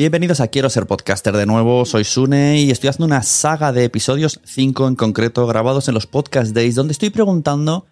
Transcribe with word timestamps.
Bienvenidos 0.00 0.40
a 0.40 0.48
Quiero 0.48 0.70
ser 0.70 0.86
podcaster 0.86 1.36
de 1.36 1.44
nuevo, 1.44 1.84
soy 1.84 2.04
Sune 2.04 2.58
y 2.58 2.70
estoy 2.70 2.88
haciendo 2.88 3.04
una 3.04 3.22
saga 3.22 3.70
de 3.70 3.84
episodios, 3.84 4.40
cinco 4.44 4.88
en 4.88 4.96
concreto, 4.96 5.46
grabados 5.46 5.88
en 5.88 5.94
los 5.94 6.06
Podcast 6.06 6.54
Days, 6.54 6.74
donde 6.74 6.92
estoy 6.92 7.10
preguntando 7.10 7.84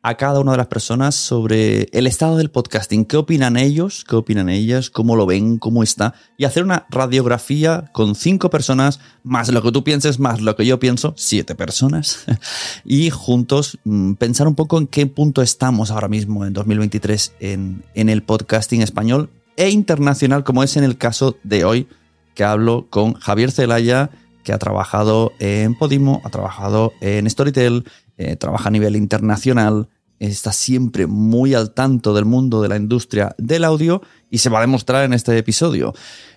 a 0.00 0.16
cada 0.16 0.38
una 0.38 0.52
de 0.52 0.58
las 0.58 0.68
personas 0.68 1.16
sobre 1.16 1.88
el 1.90 2.06
estado 2.06 2.36
del 2.36 2.52
podcasting, 2.52 3.04
qué 3.04 3.16
opinan 3.16 3.56
ellos, 3.56 4.04
qué 4.08 4.14
opinan 4.14 4.48
ellas, 4.48 4.90
cómo 4.90 5.16
lo 5.16 5.26
ven, 5.26 5.58
cómo 5.58 5.82
está, 5.82 6.14
y 6.38 6.44
hacer 6.44 6.62
una 6.62 6.86
radiografía 6.88 7.90
con 7.92 8.14
cinco 8.14 8.48
personas, 8.48 9.00
más 9.24 9.48
lo 9.48 9.60
que 9.60 9.72
tú 9.72 9.82
pienses, 9.82 10.20
más 10.20 10.40
lo 10.40 10.54
que 10.54 10.66
yo 10.66 10.78
pienso, 10.78 11.14
siete 11.16 11.56
personas, 11.56 12.26
y 12.84 13.10
juntos 13.10 13.76
mm, 13.82 14.12
pensar 14.12 14.46
un 14.46 14.54
poco 14.54 14.78
en 14.78 14.86
qué 14.86 15.08
punto 15.08 15.42
estamos 15.42 15.90
ahora 15.90 16.06
mismo 16.06 16.46
en 16.46 16.52
2023 16.52 17.32
en, 17.40 17.82
en 17.94 18.08
el 18.08 18.22
podcasting 18.22 18.82
español 18.82 19.30
e 19.56 19.70
internacional, 19.70 20.44
como 20.44 20.62
es 20.62 20.76
en 20.76 20.84
el 20.84 20.98
caso 20.98 21.36
de 21.42 21.64
hoy, 21.64 21.88
que 22.34 22.44
hablo 22.44 22.86
con 22.90 23.14
Javier 23.14 23.50
Celaya, 23.50 24.10
que 24.44 24.52
ha 24.52 24.58
trabajado 24.58 25.32
en 25.40 25.74
Podimo, 25.74 26.20
ha 26.24 26.30
trabajado 26.30 26.92
en 27.00 27.28
Storytel, 27.28 27.84
eh, 28.18 28.36
trabaja 28.36 28.68
a 28.68 28.70
nivel 28.70 28.94
internacional, 28.94 29.88
está 30.18 30.52
siempre 30.52 31.06
muy 31.06 31.54
al 31.54 31.72
tanto 31.72 32.14
del 32.14 32.24
mundo 32.24 32.62
de 32.62 32.68
la 32.68 32.76
industria 32.76 33.34
del 33.38 33.64
audio 33.64 34.02
y 34.30 34.38
se 34.38 34.48
va 34.48 34.58
a 34.58 34.60
demostrar 34.62 35.04
en 35.04 35.12
este 35.12 35.36
episodio. 35.36 35.94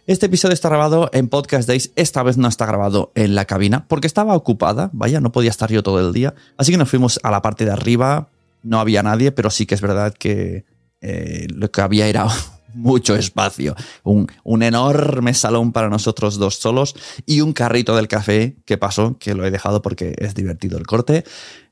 Este 0.07 0.25
episodio 0.25 0.53
está 0.53 0.69
grabado 0.69 1.09
en 1.13 1.27
Podcast 1.29 1.67
Days, 1.67 1.91
esta 1.95 2.23
vez 2.23 2.37
no 2.37 2.47
está 2.47 2.65
grabado 2.65 3.11
en 3.15 3.35
la 3.35 3.45
cabina 3.45 3.85
porque 3.87 4.07
estaba 4.07 4.35
ocupada, 4.35 4.89
vaya, 4.91 5.21
no 5.21 5.31
podía 5.31 5.51
estar 5.51 5.71
yo 5.71 5.83
todo 5.83 5.99
el 5.99 6.13
día, 6.13 6.33
así 6.57 6.71
que 6.71 6.77
nos 6.77 6.89
fuimos 6.89 7.19
a 7.23 7.31
la 7.31 7.41
parte 7.41 7.65
de 7.65 7.71
arriba, 7.71 8.29
no 8.63 8.79
había 8.79 9.03
nadie, 9.03 9.31
pero 9.31 9.49
sí 9.49 9.65
que 9.65 9.75
es 9.75 9.81
verdad 9.81 10.13
que 10.17 10.65
eh, 11.01 11.47
lo 11.53 11.71
que 11.71 11.81
había 11.81 12.07
era 12.07 12.27
mucho 12.73 13.15
espacio, 13.15 13.75
un, 14.03 14.27
un, 14.43 14.63
enorme 14.63 15.33
salón 15.33 15.71
para 15.71 15.89
nosotros 15.89 16.37
dos 16.37 16.55
solos 16.55 16.95
y 17.25 17.41
un 17.41 17.53
carrito 17.53 17.95
del 17.95 18.07
café 18.07 18.55
que 18.65 18.77
pasó, 18.77 19.17
que 19.17 19.33
lo 19.33 19.45
he 19.45 19.51
dejado 19.51 19.81
porque 19.81 20.15
es 20.17 20.35
divertido 20.35 20.77
el 20.77 20.87
corte. 20.87 21.23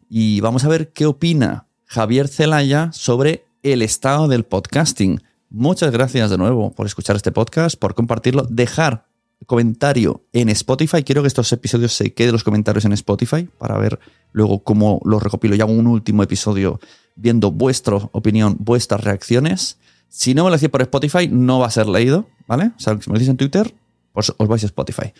Y 0.09 0.39
vamos 0.41 0.63
a 0.63 0.69
ver 0.69 0.91
qué 0.93 1.05
opina 1.05 1.67
Javier 1.85 2.27
Celaya 2.27 2.91
sobre 2.93 3.45
el 3.63 3.81
estado 3.81 4.27
del 4.27 4.43
podcasting. 4.43 5.21
Muchas 5.49 5.91
gracias 5.91 6.29
de 6.29 6.37
nuevo 6.37 6.71
por 6.71 6.85
escuchar 6.85 7.15
este 7.15 7.31
podcast, 7.31 7.79
por 7.79 7.95
compartirlo, 7.95 8.45
dejar 8.49 9.07
comentario 9.45 10.25
en 10.33 10.49
Spotify. 10.49 11.03
Quiero 11.03 11.21
que 11.21 11.27
estos 11.27 11.51
episodios 11.51 11.93
se 11.93 12.13
queden 12.13 12.33
los 12.33 12.43
comentarios 12.43 12.85
en 12.85 12.93
Spotify 12.93 13.47
para 13.57 13.77
ver 13.77 13.99
luego 14.31 14.63
cómo 14.63 15.01
los 15.05 15.21
recopilo. 15.21 15.55
Ya 15.55 15.65
un 15.65 15.87
último 15.87 16.23
episodio 16.23 16.79
viendo 17.15 17.51
vuestra 17.51 17.97
opinión, 18.11 18.57
vuestras 18.59 19.03
reacciones. 19.03 19.77
Si 20.09 20.33
no 20.33 20.43
me 20.43 20.49
lo 20.49 20.55
decís 20.55 20.69
por 20.69 20.81
Spotify, 20.81 21.27
no 21.27 21.59
va 21.59 21.67
a 21.67 21.71
ser 21.71 21.87
leído, 21.87 22.27
¿vale? 22.47 22.71
O 22.77 22.79
sea, 22.79 22.93
si 22.99 23.09
me 23.09 23.13
lo 23.13 23.19
decís 23.19 23.29
en 23.29 23.37
Twitter, 23.37 23.73
pues 24.13 24.33
os 24.35 24.47
vais 24.47 24.63
a 24.63 24.67
Spotify. 24.67 25.13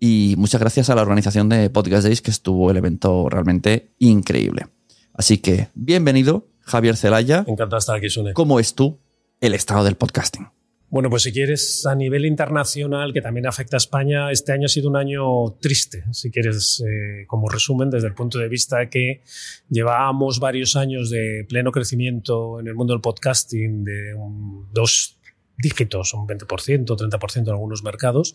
Y 0.00 0.34
muchas 0.38 0.60
gracias 0.60 0.90
a 0.90 0.94
la 0.94 1.02
organización 1.02 1.48
de 1.48 1.70
Podcast 1.70 2.04
Days, 2.04 2.22
que 2.22 2.30
estuvo 2.30 2.70
el 2.70 2.76
evento 2.76 3.28
realmente 3.28 3.90
increíble. 3.98 4.66
Así 5.12 5.38
que, 5.38 5.68
bienvenido, 5.74 6.46
Javier 6.60 6.96
Celaya. 6.96 7.38
Encantado 7.46 7.76
de 7.76 7.78
estar 7.78 7.96
aquí, 7.96 8.08
Sune. 8.08 8.32
¿Cómo 8.32 8.60
es 8.60 8.74
tú 8.74 8.98
el 9.40 9.54
estado 9.54 9.84
del 9.84 9.96
podcasting? 9.96 10.48
Bueno, 10.90 11.10
pues 11.10 11.24
si 11.24 11.32
quieres, 11.32 11.84
a 11.84 11.94
nivel 11.94 12.24
internacional, 12.24 13.12
que 13.12 13.20
también 13.20 13.46
afecta 13.46 13.76
a 13.76 13.78
España, 13.78 14.32
este 14.32 14.52
año 14.52 14.64
ha 14.64 14.68
sido 14.68 14.88
un 14.88 14.96
año 14.96 15.50
triste, 15.60 16.04
si 16.12 16.30
quieres, 16.30 16.82
eh, 16.86 17.26
como 17.26 17.50
resumen, 17.50 17.90
desde 17.90 18.08
el 18.08 18.14
punto 18.14 18.38
de 18.38 18.48
vista 18.48 18.78
de 18.78 18.88
que 18.88 19.20
llevábamos 19.68 20.40
varios 20.40 20.76
años 20.76 21.10
de 21.10 21.44
pleno 21.46 21.72
crecimiento 21.72 22.58
en 22.58 22.68
el 22.68 22.74
mundo 22.74 22.94
del 22.94 23.02
podcasting, 23.02 23.84
de 23.84 24.14
un, 24.14 24.72
dos 24.72 25.17
dígitos, 25.58 26.14
un 26.14 26.26
20%, 26.26 26.86
30% 26.86 27.42
en 27.42 27.48
algunos 27.48 27.82
mercados, 27.82 28.34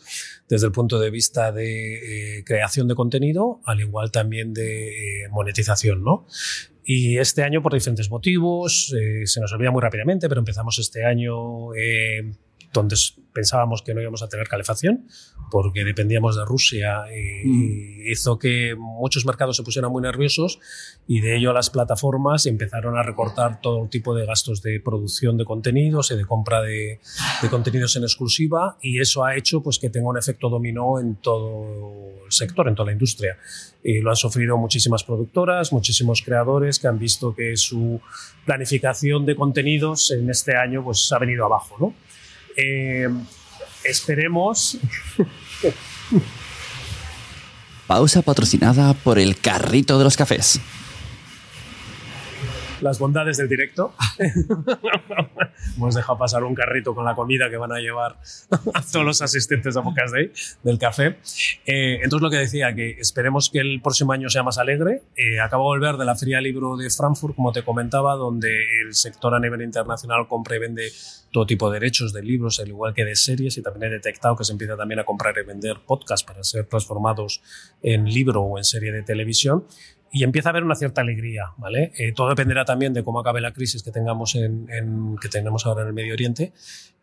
desde 0.50 0.68
el 0.68 0.72
punto 0.72 1.00
de 1.00 1.10
vista 1.10 1.52
de 1.52 2.40
eh, 2.40 2.44
creación 2.44 2.88
de 2.88 2.96
contenido, 2.96 3.62
al 3.66 3.80
igual 3.80 4.12
también 4.12 4.54
de 4.54 5.24
eh, 5.24 5.30
monetización, 5.30 6.04
¿no? 6.04 6.28
Y 6.86 7.18
este 7.18 7.44
año, 7.44 7.62
por 7.62 7.74
diferentes 7.74 8.10
motivos, 8.10 8.94
eh, 9.00 9.26
se 9.26 9.40
nos 9.40 9.54
olvida 9.54 9.72
muy 9.72 9.82
rápidamente, 9.82 10.28
pero 10.28 10.40
empezamos 10.40 10.80
este 10.80 11.06
año 11.06 11.74
eh, 11.76 12.34
donde 12.74 12.96
pensábamos 13.34 13.82
que 13.82 13.94
no 13.94 14.02
íbamos 14.02 14.24
a 14.24 14.28
tener 14.28 14.48
calefacción 14.48 15.08
porque 15.52 15.84
dependíamos 15.84 16.36
de 16.36 16.46
Rusia 16.46 17.04
y, 17.16 17.48
mm. 17.48 18.12
hizo 18.12 18.40
que 18.40 18.76
muchos 18.76 19.26
mercados 19.26 19.56
se 19.56 19.64
pusieran 19.64 19.92
muy 19.92 20.02
nerviosos 20.02 20.60
y 21.08 21.22
de 21.22 21.38
ello 21.38 21.54
las 21.54 21.70
plataformas 21.70 22.46
empezaron 22.46 22.98
a 22.98 23.04
recortar 23.04 23.62
todo 23.62 23.88
tipo 23.88 24.16
de 24.16 24.26
gastos 24.26 24.62
de 24.62 24.80
producción 24.80 25.38
de 25.38 25.46
contenidos 25.46 26.12
y 26.12 26.16
de 26.16 26.26
compra 26.26 26.62
de, 26.62 27.00
de, 27.42 27.50
contenidos 27.50 27.96
en 27.96 28.04
exclusiva 28.04 28.78
y 28.82 29.00
eso 29.00 29.24
ha 29.24 29.36
hecho 29.36 29.62
pues 29.62 29.80
que 29.80 29.90
tenga 29.90 30.10
un 30.10 30.18
efecto 30.18 30.50
dominó 30.50 31.00
en 31.00 31.16
todo 31.18 31.66
el 32.26 32.32
sector, 32.32 32.68
en 32.68 32.76
toda 32.76 32.88
la 32.88 32.94
industria. 32.94 33.38
Y 33.84 34.00
lo 34.00 34.10
han 34.10 34.16
sufrido 34.16 34.58
muchísimas 34.58 35.04
productoras, 35.04 35.72
muchísimos 35.72 36.22
creadores 36.22 36.80
que 36.80 36.88
han 36.88 36.98
visto 36.98 37.36
que 37.36 37.58
su 37.58 38.02
planificación 38.46 39.26
de 39.26 39.36
contenidos 39.36 40.12
en 40.12 40.30
este 40.30 40.56
año 40.56 40.84
pues 40.84 41.12
ha 41.12 41.20
venido 41.20 41.46
abajo, 41.46 41.76
¿no? 41.80 41.94
Eh, 42.56 43.10
esperemos. 43.84 44.78
Pausa 47.88 48.22
patrocinada 48.22 48.94
por 48.94 49.20
el 49.20 49.38
carrito 49.38 49.98
de 49.98 50.04
los 50.04 50.16
cafés 50.16 50.60
las 52.84 53.00
bondades 53.00 53.38
del 53.38 53.50
directo. 53.50 53.94
Hemos 55.78 55.96
dejado 55.96 56.18
pasar 56.18 56.44
un 56.44 56.54
carrito 56.54 56.94
con 56.94 57.06
la 57.06 57.16
comida 57.16 57.50
que 57.50 57.58
van 57.58 57.72
a 57.72 57.80
llevar 57.80 58.18
a 58.74 58.82
todos 58.92 59.06
los 59.06 59.22
asistentes 59.22 59.76
a 59.76 59.82
Focus 59.82 60.12
Day 60.12 60.32
del 60.62 60.78
café. 60.78 61.18
Eh, 61.66 62.00
entonces, 62.04 62.22
lo 62.22 62.30
que 62.30 62.38
decía, 62.38 62.74
que 62.76 62.92
esperemos 63.00 63.50
que 63.50 63.60
el 63.60 63.82
próximo 63.82 64.12
año 64.12 64.30
sea 64.30 64.44
más 64.44 64.58
alegre. 64.58 65.02
Eh, 65.16 65.40
acabo 65.40 65.74
de 65.74 65.80
volver 65.80 65.98
de 65.98 66.06
la 66.06 66.16
Feria 66.16 66.42
Libro 66.42 66.78
de 66.78 66.90
Frankfurt, 66.90 67.36
como 67.36 67.52
te 67.52 67.64
comentaba, 67.64 68.16
donde 68.16 68.82
el 68.82 68.94
sector 68.94 69.34
a 69.34 69.40
nivel 69.40 69.62
internacional 69.62 70.28
compra 70.28 70.56
y 70.56 70.60
vende 70.60 70.92
todo 71.32 71.46
tipo 71.46 71.72
de 71.72 71.80
derechos 71.80 72.14
de 72.14 72.22
libros, 72.22 72.60
al 72.60 72.68
igual 72.68 72.94
que 72.94 73.04
de 73.06 73.16
series, 73.16 73.58
y 73.58 73.64
también 73.64 73.92
he 73.92 73.96
detectado 73.96 74.36
que 74.36 74.44
se 74.44 74.52
empieza 74.52 74.78
también 74.78 75.00
a 75.00 75.04
comprar 75.04 75.36
y 75.38 75.44
vender 75.44 75.78
podcasts 75.86 76.26
para 76.26 76.44
ser 76.44 76.66
transformados 76.66 77.42
en 77.82 78.06
libro 78.06 78.42
o 78.42 78.58
en 78.58 78.64
serie 78.64 78.92
de 78.92 79.02
televisión 79.02 79.66
y 80.16 80.24
empieza 80.24 80.50
a 80.50 80.52
haber 80.52 80.64
una 80.64 80.76
cierta 80.76 81.02
alegría, 81.02 81.54
¿vale? 81.58 81.92
Eh, 81.98 82.14
todo 82.14 82.30
dependerá 82.30 82.66
también 82.66 82.94
de 82.94 83.04
cómo 83.04 83.20
acabe 83.20 83.42
la 83.42 83.52
crisis 83.52 83.82
que 83.82 83.90
tengamos 83.90 84.36
en, 84.36 84.68
que 85.20 85.28
tenemos 85.28 85.66
ahora 85.66 85.82
en 85.82 85.88
el 85.88 85.94
Medio 85.96 86.14
Oriente, 86.14 86.54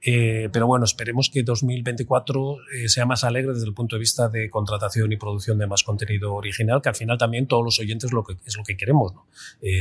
eh, 0.01 0.49
pero 0.53 0.69
bueno, 0.69 0.85
esperemos 0.85 1.29
que 1.29 1.43
2024 1.43 2.57
eh, 2.73 2.89
sea 2.89 3.07
más 3.07 3.25
alegre 3.25 3.53
desde 3.53 3.67
el 3.67 3.75
punto 3.75 3.97
de 3.97 4.01
vista 4.01 4.29
de 4.29 4.49
contratación 4.49 5.11
y 5.11 5.17
producción 5.17 5.59
de 5.59 5.67
más 5.67 5.83
contenido 5.83 6.35
original, 6.35 6.81
que 6.81 6.89
al 6.89 6.95
final 6.95 7.19
también 7.19 7.49
todos 7.49 7.65
los 7.65 7.81
oyentes 7.81 8.12
lo 8.12 8.23
que, 8.23 8.37
es 8.47 8.57
lo 8.57 8.62
que 8.62 8.77
queremos, 8.77 9.12
¿no? 9.12 9.27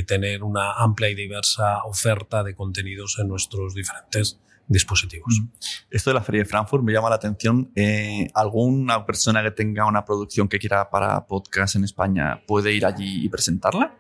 tener 0.07 0.41
una 0.41 0.73
amplia 0.73 1.09
y 1.11 1.15
diversa 1.15 1.83
oferta 1.83 2.43
de 2.43 2.55
contenidos 2.55 3.19
en 3.19 3.27
nuestros 3.27 3.75
diferentes 3.75 4.39
dispositivos. 4.69 5.41
Esto 5.89 6.11
de 6.11 6.13
la 6.13 6.21
Feria 6.21 6.43
de 6.43 6.45
Frankfurt 6.45 6.83
me 6.83 6.93
llama 6.93 7.09
la 7.09 7.15
atención. 7.15 7.71
Eh, 7.75 8.27
¿Alguna 8.33 9.05
persona 9.05 9.43
que 9.43 9.51
tenga 9.51 9.85
una 9.85 10.05
producción 10.05 10.47
que 10.47 10.59
quiera 10.59 10.89
para 10.89 11.25
podcast 11.27 11.75
en 11.75 11.83
España 11.83 12.41
puede 12.47 12.71
ir 12.71 12.85
allí 12.85 13.25
y 13.25 13.29
presentarla? 13.29 13.97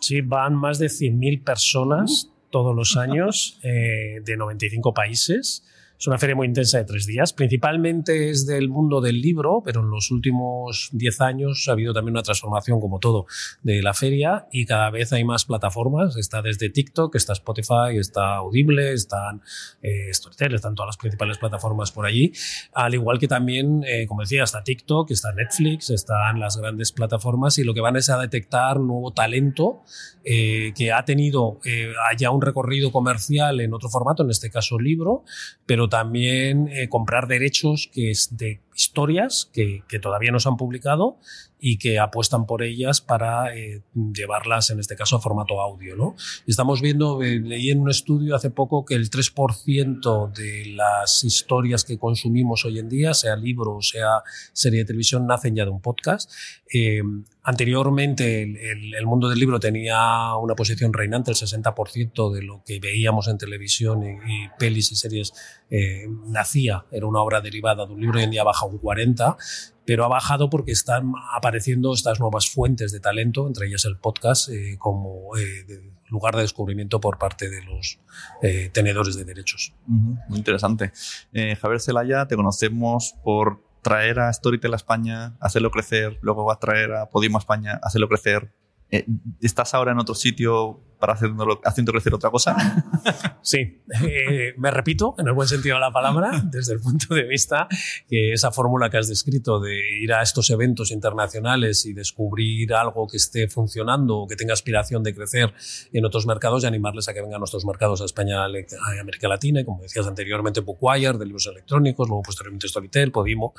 Sí, 0.00 0.20
van 0.22 0.56
más 0.56 0.78
de 0.78 0.86
100.000 0.86 1.44
personas 1.44 2.30
todos 2.50 2.74
los 2.74 2.96
años 2.96 3.60
eh, 3.62 4.20
de 4.24 4.36
95 4.36 4.92
países 4.92 5.64
es 6.02 6.08
una 6.08 6.18
feria 6.18 6.34
muy 6.34 6.48
intensa 6.48 6.78
de 6.78 6.84
tres 6.84 7.06
días. 7.06 7.32
Principalmente 7.32 8.28
es 8.28 8.44
del 8.44 8.68
mundo 8.68 9.00
del 9.00 9.20
libro, 9.20 9.62
pero 9.64 9.82
en 9.82 9.90
los 9.90 10.10
últimos 10.10 10.88
diez 10.90 11.20
años 11.20 11.68
ha 11.68 11.72
habido 11.72 11.92
también 11.92 12.16
una 12.16 12.24
transformación, 12.24 12.80
como 12.80 12.98
todo, 12.98 13.26
de 13.62 13.80
la 13.82 13.94
feria 13.94 14.48
y 14.50 14.66
cada 14.66 14.90
vez 14.90 15.12
hay 15.12 15.22
más 15.22 15.44
plataformas. 15.44 16.16
Está 16.16 16.42
desde 16.42 16.70
TikTok, 16.70 17.14
está 17.14 17.34
Spotify, 17.34 17.96
está 17.96 18.38
Audible, 18.38 18.92
están 18.92 19.42
eh, 19.80 20.12
Storytel, 20.12 20.54
están 20.54 20.74
todas 20.74 20.88
las 20.88 20.96
principales 20.96 21.38
plataformas 21.38 21.92
por 21.92 22.04
allí. 22.04 22.32
Al 22.74 22.94
igual 22.94 23.20
que 23.20 23.28
también, 23.28 23.84
eh, 23.86 24.08
como 24.08 24.22
decía, 24.22 24.42
está 24.42 24.64
TikTok, 24.64 25.08
está 25.12 25.32
Netflix, 25.32 25.90
están 25.90 26.40
las 26.40 26.56
grandes 26.56 26.90
plataformas 26.90 27.58
y 27.58 27.62
lo 27.62 27.74
que 27.74 27.80
van 27.80 27.94
es 27.94 28.10
a 28.10 28.18
detectar 28.18 28.80
nuevo 28.80 29.12
talento 29.12 29.84
eh, 30.24 30.72
que 30.76 30.90
ha 30.90 31.04
tenido 31.04 31.60
eh, 31.64 31.92
un 32.30 32.42
recorrido 32.42 32.90
comercial 32.92 33.60
en 33.60 33.74
otro 33.74 33.88
formato, 33.88 34.22
en 34.22 34.30
este 34.30 34.50
caso 34.50 34.78
libro, 34.78 35.24
pero 35.66 35.88
también 35.92 36.68
eh, 36.68 36.88
comprar 36.88 37.28
derechos 37.28 37.90
que 37.92 38.10
es 38.10 38.34
de 38.38 38.60
historias 38.74 39.50
que, 39.52 39.82
que, 39.88 39.98
todavía 39.98 40.32
no 40.32 40.40
se 40.40 40.48
han 40.48 40.56
publicado 40.56 41.18
y 41.64 41.78
que 41.78 42.00
apuestan 42.00 42.44
por 42.44 42.64
ellas 42.64 43.00
para 43.00 43.56
eh, 43.56 43.82
llevarlas, 43.94 44.70
en 44.70 44.80
este 44.80 44.96
caso, 44.96 45.14
a 45.14 45.20
formato 45.20 45.60
audio. 45.60 45.94
¿no? 45.94 46.16
Estamos 46.44 46.82
viendo, 46.82 47.22
eh, 47.22 47.38
leí 47.38 47.70
en 47.70 47.80
un 47.80 47.88
estudio 47.88 48.34
hace 48.34 48.50
poco 48.50 48.84
que 48.84 48.96
el 48.96 49.10
3% 49.10 50.32
de 50.32 50.72
las 50.74 51.22
historias 51.22 51.84
que 51.84 51.98
consumimos 51.98 52.64
hoy 52.64 52.80
en 52.80 52.88
día, 52.88 53.14
sea 53.14 53.36
libro 53.36 53.76
o 53.76 53.80
sea 53.80 54.24
serie 54.52 54.80
de 54.80 54.86
televisión, 54.86 55.24
nacen 55.28 55.54
ya 55.54 55.64
de 55.64 55.70
un 55.70 55.80
podcast. 55.80 56.32
Eh, 56.74 57.00
anteriormente 57.44 58.42
el, 58.42 58.94
el, 58.94 59.06
mundo 59.06 59.28
del 59.28 59.38
libro 59.38 59.60
tenía 59.60 60.34
una 60.34 60.56
posición 60.56 60.92
reinante, 60.92 61.30
el 61.30 61.36
60% 61.36 62.32
de 62.32 62.42
lo 62.42 62.64
que 62.64 62.80
veíamos 62.80 63.28
en 63.28 63.38
televisión 63.38 64.02
y, 64.02 64.08
y 64.08 64.48
pelis 64.58 64.90
y 64.90 64.96
series 64.96 65.32
nacía, 66.26 66.84
era 66.90 67.06
una 67.06 67.20
obra 67.22 67.40
derivada 67.40 67.86
de 67.86 67.92
un 67.94 68.00
libro, 68.00 68.18
hoy 68.18 68.24
en 68.24 68.30
día 68.30 68.42
baja 68.42 68.61
un 68.64 68.78
40, 68.78 69.36
pero 69.84 70.04
ha 70.04 70.08
bajado 70.08 70.48
porque 70.50 70.72
están 70.72 71.12
apareciendo 71.32 71.92
estas 71.92 72.20
nuevas 72.20 72.48
fuentes 72.48 72.92
de 72.92 73.00
talento, 73.00 73.46
entre 73.46 73.66
ellas 73.66 73.84
el 73.84 73.96
podcast, 73.96 74.48
eh, 74.48 74.76
como 74.78 75.36
eh, 75.36 75.92
lugar 76.08 76.36
de 76.36 76.42
descubrimiento 76.42 77.00
por 77.00 77.18
parte 77.18 77.48
de 77.48 77.62
los 77.64 77.98
eh, 78.42 78.70
tenedores 78.72 79.16
de 79.16 79.24
derechos. 79.24 79.74
Muy 79.86 80.38
interesante. 80.38 80.92
Javier 81.32 81.80
Celaya, 81.80 82.26
te 82.26 82.36
conocemos 82.36 83.14
por 83.24 83.64
traer 83.82 84.20
a 84.20 84.32
Storytel 84.32 84.72
a 84.74 84.76
España, 84.76 85.36
hacerlo 85.40 85.70
crecer, 85.70 86.18
luego 86.22 86.44
vas 86.44 86.58
a 86.58 86.60
traer 86.60 86.92
a 86.92 87.10
Podimo 87.10 87.38
a 87.38 87.40
España, 87.40 87.80
hacerlo 87.82 88.08
crecer. 88.08 88.52
¿Estás 89.40 89.74
ahora 89.74 89.92
en 89.92 89.98
otro 89.98 90.14
sitio 90.14 90.80
para 91.02 91.14
haciendo, 91.14 91.60
haciendo 91.64 91.90
crecer 91.90 92.14
otra 92.14 92.30
cosa? 92.30 92.56
Sí, 93.44 93.82
eh, 94.04 94.54
me 94.56 94.70
repito, 94.70 95.16
en 95.18 95.26
el 95.26 95.32
buen 95.32 95.48
sentido 95.48 95.74
de 95.74 95.80
la 95.80 95.90
palabra, 95.90 96.42
desde 96.44 96.74
el 96.74 96.80
punto 96.80 97.12
de 97.12 97.24
vista 97.24 97.66
que 98.08 98.32
esa 98.32 98.52
fórmula 98.52 98.88
que 98.88 98.98
has 98.98 99.08
descrito 99.08 99.58
de 99.58 100.00
ir 100.00 100.12
a 100.12 100.22
estos 100.22 100.48
eventos 100.50 100.92
internacionales 100.92 101.84
y 101.86 101.92
descubrir 101.92 102.72
algo 102.72 103.08
que 103.08 103.16
esté 103.16 103.48
funcionando 103.48 104.18
o 104.18 104.28
que 104.28 104.36
tenga 104.36 104.52
aspiración 104.52 105.02
de 105.02 105.12
crecer 105.12 105.52
en 105.92 106.04
otros 106.04 106.24
mercados 106.24 106.62
y 106.62 106.66
animarles 106.68 107.08
a 107.08 107.14
que 107.14 107.20
vengan 107.20 107.36
a 107.36 107.38
nuestros 107.40 107.64
mercados 107.64 108.00
a 108.00 108.04
España, 108.04 108.44
a 108.44 109.00
América 109.00 109.26
Latina, 109.26 109.60
y 109.60 109.64
como 109.64 109.82
decías 109.82 110.06
anteriormente, 110.06 110.60
Bookwire, 110.60 111.18
de 111.18 111.26
libros 111.26 111.48
electrónicos, 111.48 112.08
luego 112.08 112.22
posteriormente 112.22 112.68
Storytel, 112.68 113.10
Podimo, 113.10 113.54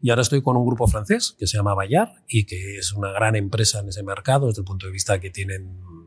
y 0.00 0.08
ahora 0.08 0.22
estoy 0.22 0.40
con 0.40 0.56
un 0.56 0.64
grupo 0.64 0.86
francés 0.86 1.36
que 1.38 1.46
se 1.46 1.58
llama 1.58 1.74
Bayard 1.74 2.22
y 2.26 2.44
que 2.44 2.78
es 2.78 2.94
una 2.94 3.12
gran 3.12 3.36
empresa 3.36 3.80
en 3.80 3.90
ese 3.90 4.02
mercado 4.02 4.46
desde 4.46 4.62
el 4.62 4.64
punto 4.64 4.86
de 4.86 4.92
vista 4.92 5.20
que 5.20 5.28
tienen 5.28 6.05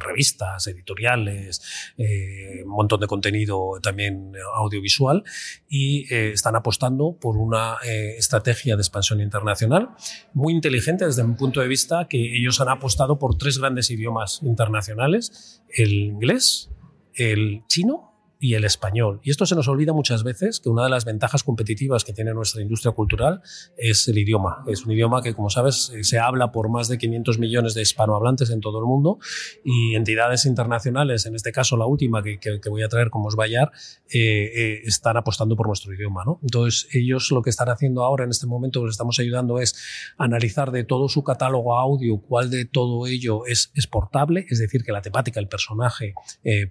revistas, 0.00 0.66
editoriales, 0.66 1.62
eh, 1.96 2.62
un 2.64 2.70
montón 2.70 3.00
de 3.00 3.06
contenido 3.06 3.78
también 3.82 4.32
audiovisual 4.54 5.24
y 5.68 6.12
eh, 6.12 6.32
están 6.32 6.56
apostando 6.56 7.16
por 7.20 7.36
una 7.36 7.76
eh, 7.84 8.16
estrategia 8.18 8.76
de 8.76 8.82
expansión 8.82 9.20
internacional 9.20 9.90
muy 10.32 10.52
inteligente 10.52 11.06
desde 11.06 11.24
mi 11.24 11.34
punto 11.34 11.60
de 11.60 11.68
vista 11.68 12.06
que 12.08 12.36
ellos 12.36 12.60
han 12.60 12.68
apostado 12.68 13.18
por 13.18 13.36
tres 13.36 13.58
grandes 13.58 13.90
idiomas 13.90 14.40
internacionales, 14.42 15.62
el 15.68 15.92
inglés, 15.92 16.70
el 17.14 17.62
chino 17.68 18.05
y 18.38 18.54
el 18.54 18.64
español. 18.64 19.20
Y 19.22 19.30
esto 19.30 19.46
se 19.46 19.54
nos 19.54 19.68
olvida 19.68 19.92
muchas 19.92 20.22
veces, 20.22 20.60
que 20.60 20.68
una 20.68 20.84
de 20.84 20.90
las 20.90 21.04
ventajas 21.04 21.42
competitivas 21.42 22.04
que 22.04 22.12
tiene 22.12 22.34
nuestra 22.34 22.60
industria 22.60 22.92
cultural 22.92 23.40
es 23.76 24.08
el 24.08 24.18
idioma. 24.18 24.64
Es 24.66 24.84
un 24.84 24.92
idioma 24.92 25.22
que, 25.22 25.34
como 25.34 25.48
sabes, 25.48 25.90
eh, 25.94 26.04
se 26.04 26.18
habla 26.18 26.52
por 26.52 26.68
más 26.68 26.88
de 26.88 26.98
500 26.98 27.38
millones 27.38 27.74
de 27.74 27.82
hispanohablantes 27.82 28.50
en 28.50 28.60
todo 28.60 28.78
el 28.78 28.84
mundo 28.84 29.18
y 29.64 29.94
entidades 29.94 30.44
internacionales, 30.44 31.26
en 31.26 31.34
este 31.34 31.52
caso 31.52 31.76
la 31.76 31.86
última 31.86 32.22
que, 32.22 32.38
voy 32.68 32.82
a 32.82 32.88
traer 32.88 33.10
como 33.10 33.28
es 33.28 33.36
Bayar, 33.36 33.70
eh, 34.12 34.18
eh, 34.18 34.80
están 34.84 35.16
apostando 35.16 35.56
por 35.56 35.66
nuestro 35.66 35.94
idioma. 35.94 36.24
¿no? 36.24 36.40
Entonces, 36.42 36.88
ellos 36.92 37.30
lo 37.30 37.42
que 37.42 37.50
están 37.50 37.68
haciendo 37.68 38.04
ahora 38.04 38.24
en 38.24 38.30
este 38.30 38.46
momento, 38.46 38.84
les 38.84 38.92
estamos 38.92 39.18
ayudando 39.18 39.58
es 39.60 39.74
analizar 40.18 40.72
de 40.72 40.84
todo 40.84 41.08
su 41.08 41.24
catálogo 41.24 41.78
audio 41.78 42.18
cuál 42.18 42.50
de 42.50 42.64
todo 42.64 43.06
ello 43.06 43.46
es 43.46 43.70
exportable, 43.74 44.46
es 44.48 44.58
decir, 44.58 44.82
que 44.82 44.92
la 44.92 45.00
temática, 45.00 45.40
el 45.40 45.48
personaje 45.48 46.14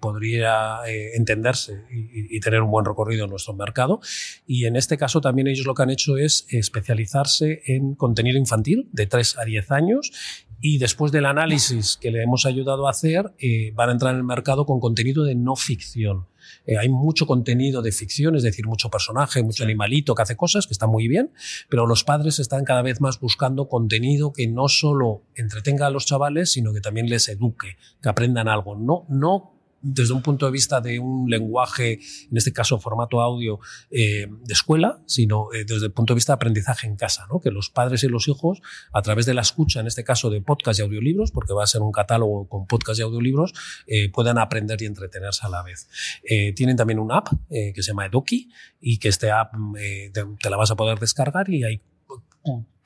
podría 0.00 0.80
y, 1.90 2.40
tener 2.40 2.62
un 2.62 2.70
buen 2.70 2.84
recorrido 2.84 3.24
en 3.24 3.30
nuestro 3.30 3.54
mercado. 3.54 4.00
Y 4.46 4.66
en 4.66 4.76
este 4.76 4.96
caso 4.96 5.20
también 5.20 5.48
ellos 5.48 5.66
lo 5.66 5.74
que 5.74 5.82
han 5.82 5.90
hecho 5.90 6.16
es 6.16 6.46
especializarse 6.50 7.62
en 7.66 7.94
contenido 7.94 8.38
infantil 8.38 8.88
de 8.92 9.06
3 9.06 9.38
a 9.38 9.44
10 9.44 9.70
años 9.72 10.12
y 10.60 10.78
después 10.78 11.12
del 11.12 11.26
análisis 11.26 11.98
que 12.00 12.10
le 12.10 12.22
hemos 12.22 12.46
ayudado 12.46 12.86
a 12.86 12.90
hacer, 12.90 13.32
eh, 13.38 13.72
van 13.74 13.90
a 13.90 13.92
entrar 13.92 14.12
en 14.12 14.18
el 14.18 14.24
mercado 14.24 14.64
con 14.64 14.80
contenido 14.80 15.24
de 15.24 15.34
no 15.34 15.54
ficción. 15.54 16.26
Eh, 16.64 16.78
hay 16.78 16.88
mucho 16.88 17.26
contenido 17.26 17.82
de 17.82 17.92
ficción, 17.92 18.36
es 18.36 18.42
decir, 18.42 18.66
mucho 18.66 18.88
personaje, 18.88 19.42
mucho 19.42 19.64
animalito 19.64 20.14
que 20.14 20.22
hace 20.22 20.36
cosas, 20.36 20.66
que 20.66 20.72
está 20.72 20.86
muy 20.86 21.08
bien, 21.08 21.32
pero 21.68 21.86
los 21.86 22.04
padres 22.04 22.38
están 22.38 22.64
cada 22.64 22.82
vez 22.82 23.00
más 23.00 23.20
buscando 23.20 23.68
contenido 23.68 24.32
que 24.32 24.46
no 24.46 24.68
solo 24.68 25.22
entretenga 25.34 25.86
a 25.86 25.90
los 25.90 26.06
chavales, 26.06 26.52
sino 26.52 26.72
que 26.72 26.80
también 26.80 27.08
les 27.08 27.28
eduque, 27.28 27.76
que 28.00 28.08
aprendan 28.08 28.48
algo. 28.48 28.76
No, 28.76 29.06
no 29.08 29.55
desde 29.88 30.12
un 30.12 30.22
punto 30.22 30.46
de 30.46 30.52
vista 30.52 30.80
de 30.80 30.98
un 30.98 31.30
lenguaje, 31.30 32.00
en 32.30 32.36
este 32.36 32.52
caso 32.52 32.78
formato 32.78 33.20
audio, 33.20 33.60
de 33.90 34.28
escuela, 34.48 35.00
sino 35.06 35.48
desde 35.52 35.86
el 35.86 35.92
punto 35.92 36.12
de 36.12 36.16
vista 36.16 36.32
de 36.32 36.36
aprendizaje 36.36 36.86
en 36.86 36.96
casa, 36.96 37.26
¿no? 37.30 37.40
que 37.40 37.50
los 37.50 37.70
padres 37.70 38.02
y 38.04 38.08
los 38.08 38.28
hijos, 38.28 38.60
a 38.92 39.02
través 39.02 39.26
de 39.26 39.34
la 39.34 39.42
escucha, 39.42 39.80
en 39.80 39.86
este 39.86 40.04
caso 40.04 40.30
de 40.30 40.40
podcast 40.40 40.80
y 40.80 40.82
audiolibros, 40.82 41.30
porque 41.30 41.52
va 41.52 41.64
a 41.64 41.66
ser 41.66 41.82
un 41.82 41.92
catálogo 41.92 42.48
con 42.48 42.66
podcast 42.66 42.98
y 42.98 43.02
audiolibros, 43.02 43.54
puedan 44.12 44.38
aprender 44.38 44.80
y 44.82 44.86
entretenerse 44.86 45.46
a 45.46 45.48
la 45.48 45.62
vez. 45.62 45.88
tienen 46.54 46.76
también 46.76 46.98
una 46.98 47.18
app 47.18 47.28
que 47.48 47.82
se 47.82 47.92
llama 47.92 48.06
Edoki 48.06 48.50
y 48.80 48.98
que 48.98 49.08
este 49.08 49.30
app 49.30 49.54
te 50.40 50.50
la 50.50 50.56
vas 50.56 50.70
a 50.70 50.76
poder 50.76 50.98
descargar 50.98 51.48
y 51.48 51.64
hay 51.64 51.80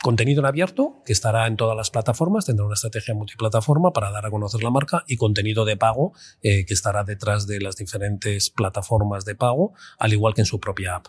contenido 0.02 0.40
en 0.40 0.46
abierto 0.46 1.02
que 1.04 1.12
estará 1.12 1.46
en 1.46 1.56
todas 1.56 1.76
las 1.76 1.90
plataformas, 1.90 2.46
tendrá 2.46 2.64
una 2.64 2.74
estrategia 2.74 3.14
multiplataforma 3.14 3.92
para 3.92 4.10
dar 4.10 4.26
a 4.26 4.30
conocer 4.30 4.62
la 4.62 4.70
marca 4.70 5.04
y 5.06 5.16
contenido 5.16 5.64
de 5.64 5.76
pago 5.76 6.12
eh, 6.42 6.64
que 6.66 6.74
estará 6.74 7.04
detrás 7.04 7.46
de 7.46 7.60
las 7.60 7.76
diferentes 7.76 8.50
plataformas 8.50 9.24
de 9.24 9.34
pago, 9.34 9.74
al 9.98 10.12
igual 10.12 10.34
que 10.34 10.42
en 10.42 10.46
su 10.46 10.58
propia 10.58 10.96
app. 10.96 11.06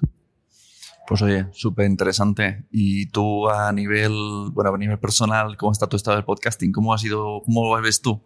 Pues 1.07 1.21
oye, 1.21 1.47
súper 1.51 1.87
interesante. 1.87 2.65
Y 2.71 3.07
tú 3.07 3.49
a 3.49 3.71
nivel, 3.71 4.13
bueno, 4.51 4.73
a 4.73 4.77
nivel 4.77 4.99
personal, 4.99 5.57
¿cómo 5.57 5.71
está 5.71 5.87
tu 5.87 5.97
estado 5.97 6.15
del 6.15 6.25
podcasting? 6.25 6.71
¿Cómo 6.71 6.93
ha 6.93 6.97
sido, 6.97 7.41
cómo 7.43 7.75
lo 7.75 7.81
ves 7.81 8.01
tú? 8.01 8.21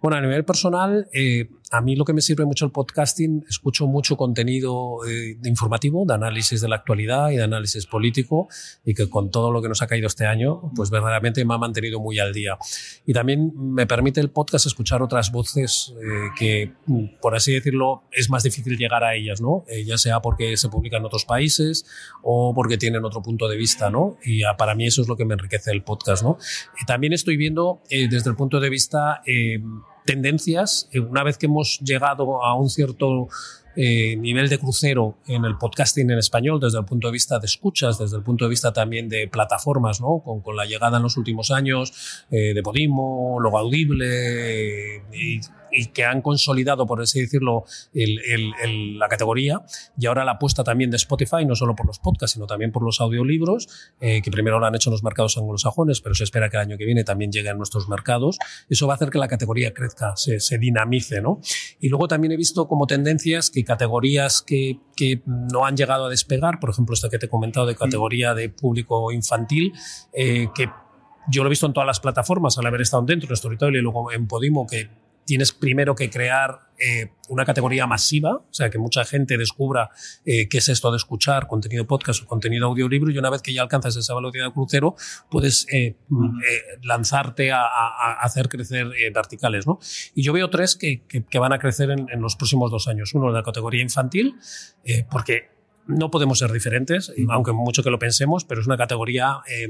Bueno, 0.00 0.16
a 0.16 0.20
nivel 0.20 0.44
personal, 0.44 1.08
eh, 1.12 1.48
a 1.70 1.80
mí 1.80 1.94
lo 1.94 2.04
que 2.04 2.12
me 2.12 2.20
sirve 2.20 2.44
mucho 2.44 2.64
el 2.64 2.72
podcasting, 2.72 3.44
escucho 3.48 3.86
mucho 3.86 4.16
contenido 4.16 4.98
eh, 5.08 5.38
informativo, 5.44 6.04
de 6.04 6.14
análisis 6.14 6.60
de 6.60 6.68
la 6.68 6.76
actualidad 6.76 7.30
y 7.30 7.36
de 7.36 7.44
análisis 7.44 7.86
político, 7.86 8.48
y 8.84 8.92
que 8.92 9.08
con 9.08 9.30
todo 9.30 9.52
lo 9.52 9.62
que 9.62 9.68
nos 9.68 9.80
ha 9.80 9.86
caído 9.86 10.08
este 10.08 10.26
año, 10.26 10.72
pues 10.74 10.90
verdaderamente 10.90 11.44
me 11.44 11.54
ha 11.54 11.58
mantenido 11.58 12.00
muy 12.00 12.18
al 12.18 12.32
día. 12.32 12.58
Y 13.06 13.12
también 13.12 13.52
me 13.54 13.86
permite 13.86 14.20
el 14.20 14.30
podcast 14.30 14.66
escuchar 14.66 15.00
otras 15.00 15.30
voces 15.30 15.94
eh, 16.02 16.30
que, 16.36 16.72
por 17.22 17.36
así 17.36 17.52
decirlo, 17.52 18.02
es 18.10 18.28
más 18.30 18.42
difícil 18.42 18.76
llegar 18.76 19.04
a 19.04 19.14
ellas, 19.14 19.40
¿no? 19.40 19.64
Eh, 19.68 19.84
ya 19.84 19.96
sea 19.96 20.20
porque 20.20 20.56
se 20.56 20.68
publican 20.68 21.00
en 21.00 21.06
otros 21.06 21.24
países 21.24 21.86
o 22.22 22.52
porque 22.52 22.78
tienen 22.78 23.04
otro 23.04 23.22
punto 23.22 23.46
de 23.46 23.56
vista, 23.56 23.90
¿no? 23.90 24.16
Y 24.24 24.42
para 24.58 24.74
mí 24.74 24.86
eso 24.86 25.02
es 25.02 25.08
lo 25.08 25.16
que 25.16 25.24
me 25.24 25.34
enriquece 25.34 25.70
el 25.70 25.84
podcast, 25.84 26.24
¿no? 26.24 26.36
También 26.86 27.12
estoy 27.12 27.36
viendo 27.36 27.80
desde 27.88 28.28
el 28.28 28.34
punto 28.34 28.58
de 28.58 28.70
vista 28.70 29.22
tendencias, 30.04 30.88
eh, 30.92 31.00
una 31.00 31.22
vez 31.22 31.38
que 31.38 31.46
hemos 31.46 31.78
llegado 31.80 32.44
a 32.44 32.54
un 32.54 32.68
cierto 32.68 33.28
eh, 33.76 34.16
nivel 34.16 34.48
de 34.48 34.58
crucero 34.58 35.18
en 35.26 35.44
el 35.44 35.56
podcasting 35.56 36.10
en 36.10 36.18
español 36.18 36.60
desde 36.60 36.78
el 36.78 36.84
punto 36.84 37.08
de 37.08 37.12
vista 37.12 37.38
de 37.38 37.46
escuchas, 37.46 37.98
desde 37.98 38.16
el 38.16 38.22
punto 38.22 38.44
de 38.44 38.50
vista 38.50 38.72
también 38.72 39.08
de 39.08 39.28
plataformas, 39.28 40.00
¿no? 40.00 40.22
con, 40.24 40.40
con 40.40 40.56
la 40.56 40.64
llegada 40.64 40.96
en 40.96 41.02
los 41.02 41.16
últimos 41.16 41.50
años 41.50 42.24
eh, 42.30 42.54
de 42.54 42.62
Podimo, 42.62 43.38
Logo 43.40 43.58
Audible 43.58 45.02
y 45.12 45.40
y 45.72 45.86
que 45.86 46.04
han 46.04 46.22
consolidado, 46.22 46.86
por 46.86 47.00
así 47.00 47.20
decirlo, 47.20 47.64
la 47.92 49.08
categoría. 49.08 49.62
Y 49.98 50.06
ahora 50.06 50.24
la 50.24 50.32
apuesta 50.32 50.64
también 50.64 50.90
de 50.90 50.96
Spotify, 50.96 51.44
no 51.46 51.54
solo 51.54 51.74
por 51.74 51.86
los 51.86 51.98
podcasts, 51.98 52.34
sino 52.34 52.46
también 52.46 52.72
por 52.72 52.82
los 52.82 53.00
audiolibros, 53.00 53.68
eh, 54.00 54.22
que 54.22 54.30
primero 54.30 54.58
lo 54.58 54.66
han 54.66 54.74
hecho 54.74 54.90
en 54.90 54.92
los 54.92 55.02
mercados 55.02 55.36
anglosajones, 55.36 56.00
pero 56.00 56.14
se 56.14 56.24
espera 56.24 56.48
que 56.48 56.56
el 56.56 56.62
año 56.62 56.78
que 56.78 56.84
viene 56.84 57.04
también 57.04 57.32
llegue 57.32 57.48
a 57.48 57.54
nuestros 57.54 57.88
mercados. 57.88 58.38
Eso 58.68 58.86
va 58.86 58.94
a 58.94 58.96
hacer 58.96 59.10
que 59.10 59.18
la 59.18 59.28
categoría 59.28 59.72
crezca, 59.72 60.16
se, 60.16 60.40
se 60.40 60.58
dinamice. 60.58 61.20
¿no? 61.20 61.40
Y 61.80 61.88
luego 61.88 62.08
también 62.08 62.32
he 62.32 62.36
visto 62.36 62.68
como 62.68 62.86
tendencias 62.86 63.50
que 63.50 63.59
categorías 63.64 64.42
que, 64.42 64.78
que 64.96 65.22
no 65.26 65.66
han 65.66 65.76
llegado 65.76 66.06
a 66.06 66.08
despegar, 66.08 66.60
por 66.60 66.70
ejemplo, 66.70 66.94
esta 66.94 67.08
que 67.08 67.18
te 67.18 67.26
he 67.26 67.28
comentado 67.28 67.66
de 67.66 67.74
categoría 67.74 68.34
de 68.34 68.48
público 68.48 69.12
infantil, 69.12 69.72
eh, 70.12 70.48
que 70.54 70.68
yo 71.30 71.42
lo 71.42 71.48
he 71.48 71.50
visto 71.50 71.66
en 71.66 71.72
todas 71.72 71.86
las 71.86 72.00
plataformas 72.00 72.58
al 72.58 72.66
haber 72.66 72.80
estado 72.80 73.02
dentro, 73.02 73.28
en 73.28 73.36
Storytel 73.36 73.76
y 73.76 73.80
luego 73.80 74.10
en 74.12 74.26
Podimo, 74.26 74.66
que 74.66 74.88
tienes 75.24 75.52
primero 75.52 75.94
que 75.94 76.10
crear 76.10 76.70
eh, 76.78 77.12
una 77.28 77.44
categoría 77.44 77.86
masiva, 77.86 78.36
o 78.36 78.48
sea, 78.50 78.70
que 78.70 78.78
mucha 78.78 79.04
gente 79.04 79.36
descubra 79.36 79.90
eh, 80.24 80.48
qué 80.48 80.58
es 80.58 80.68
esto 80.68 80.90
de 80.90 80.96
escuchar 80.96 81.46
contenido 81.46 81.86
podcast 81.86 82.22
o 82.22 82.26
contenido 82.26 82.66
audiolibro 82.66 83.10
y 83.12 83.18
una 83.18 83.30
vez 83.30 83.42
que 83.42 83.52
ya 83.52 83.62
alcanzas 83.62 83.96
esa 83.96 84.14
velocidad 84.14 84.46
de 84.46 84.52
crucero, 84.52 84.96
puedes 85.30 85.66
eh, 85.72 85.96
lanzarte 86.82 87.52
a, 87.52 87.66
hacer 88.20 88.48
crecer 88.48 88.88
verticales. 89.14 89.66
¿no? 89.66 89.78
Y 90.14 90.22
yo 90.22 90.32
veo 90.32 90.48
tres 90.48 90.74
que, 90.74 91.04
van 91.38 91.52
a 91.52 91.58
crecer 91.58 91.90
en, 91.90 92.08
en, 92.10 92.20
los 92.20 92.36
próximos 92.36 92.70
dos 92.70 92.88
años. 92.88 93.14
Uno, 93.14 93.30
la 93.30 93.42
categoría 93.42 93.82
infantil, 93.82 94.36
porque 95.10 95.59
no 95.90 96.10
podemos 96.10 96.38
ser 96.38 96.52
diferentes, 96.52 97.12
aunque 97.28 97.52
mucho 97.52 97.82
que 97.82 97.90
lo 97.90 97.98
pensemos, 97.98 98.44
pero 98.44 98.60
es 98.60 98.66
una 98.66 98.76
categoría 98.76 99.40
eh, 99.48 99.68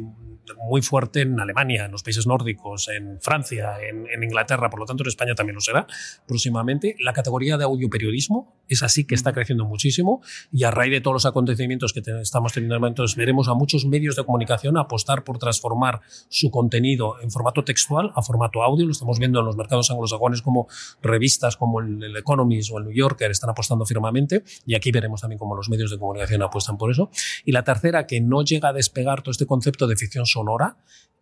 muy 0.69 0.83
fuerte 0.83 1.23
en 1.23 1.39
Alemania, 1.41 1.85
en 1.85 1.93
los 1.93 2.03
países 2.03 2.27
nórdicos, 2.27 2.89
en 2.89 3.21
Francia, 3.21 3.75
en, 3.81 4.23
Inglaterra, 4.23 4.69
por 4.69 4.81
lo 4.81 4.87
tanto 4.87 5.03
en 5.03 5.09
España 5.09 5.35
también 5.35 5.55
lo 5.55 5.61
será 5.61 5.87
próximamente. 6.27 6.97
La 7.01 7.13
categoría 7.13 7.57
de 7.57 7.65
audioperiodismo 7.65 8.55
es 8.69 8.83
así 8.83 9.05
que 9.05 9.15
está 9.15 9.33
creciendo 9.33 9.65
muchísimo 9.65 10.21
y 10.53 10.65
a 10.65 10.71
raíz 10.71 10.93
de 10.93 11.01
todos 11.01 11.15
los 11.15 11.27
acontecimientos 11.27 11.93
que 11.93 12.03
estamos 12.21 12.53
teniendo 12.53 12.75
en 12.75 12.81
momentos 12.81 13.17
veremos 13.17 13.49
a 13.49 13.55
muchos 13.55 13.87
medios 13.87 14.17
de 14.17 14.25
comunicación 14.25 14.77
apostar 14.77 15.25
por 15.25 15.39
transformar 15.39 16.01
su 16.29 16.51
contenido 16.51 17.21
en 17.21 17.31
formato 17.31 17.65
textual 17.65 18.13
a 18.15 18.23
formato 18.23 18.63
audio. 18.63 18.85
Lo 18.87 18.93
estamos 18.93 19.19
viendo 19.19 19.41
en 19.41 19.47
los 19.47 19.57
mercados 19.57 19.91
anglosajones 19.91 20.43
como 20.43 20.69
revistas 21.03 21.57
como 21.57 21.81
el, 21.81 22.03
el 22.03 22.17
Economist 22.17 22.71
o 22.73 22.79
el 22.79 22.85
New 22.85 22.95
Yorker 22.95 23.31
están 23.31 23.51
apostando 23.51 23.87
firmemente 23.87 24.45
y 24.67 24.75
aquí 24.75 24.93
veremos 24.93 25.21
también 25.21 25.39
cómo 25.39 25.57
los 25.57 25.69
medios 25.69 25.91
de 25.91 25.99
comunicación 25.99 26.10
apuestan 26.45 26.77
por 26.79 26.91
eso. 26.91 27.11
Y 27.45 27.53
la 27.53 27.65
tercera, 27.65 28.07
que 28.07 28.21
no 28.21 28.43
llega 28.43 28.71
a 28.71 28.73
despegar 28.73 29.23
todo 29.23 29.33
este 29.33 29.47
concepto 29.47 29.87
de 29.87 29.97
ficción 29.97 30.27
sonora, 30.27 30.77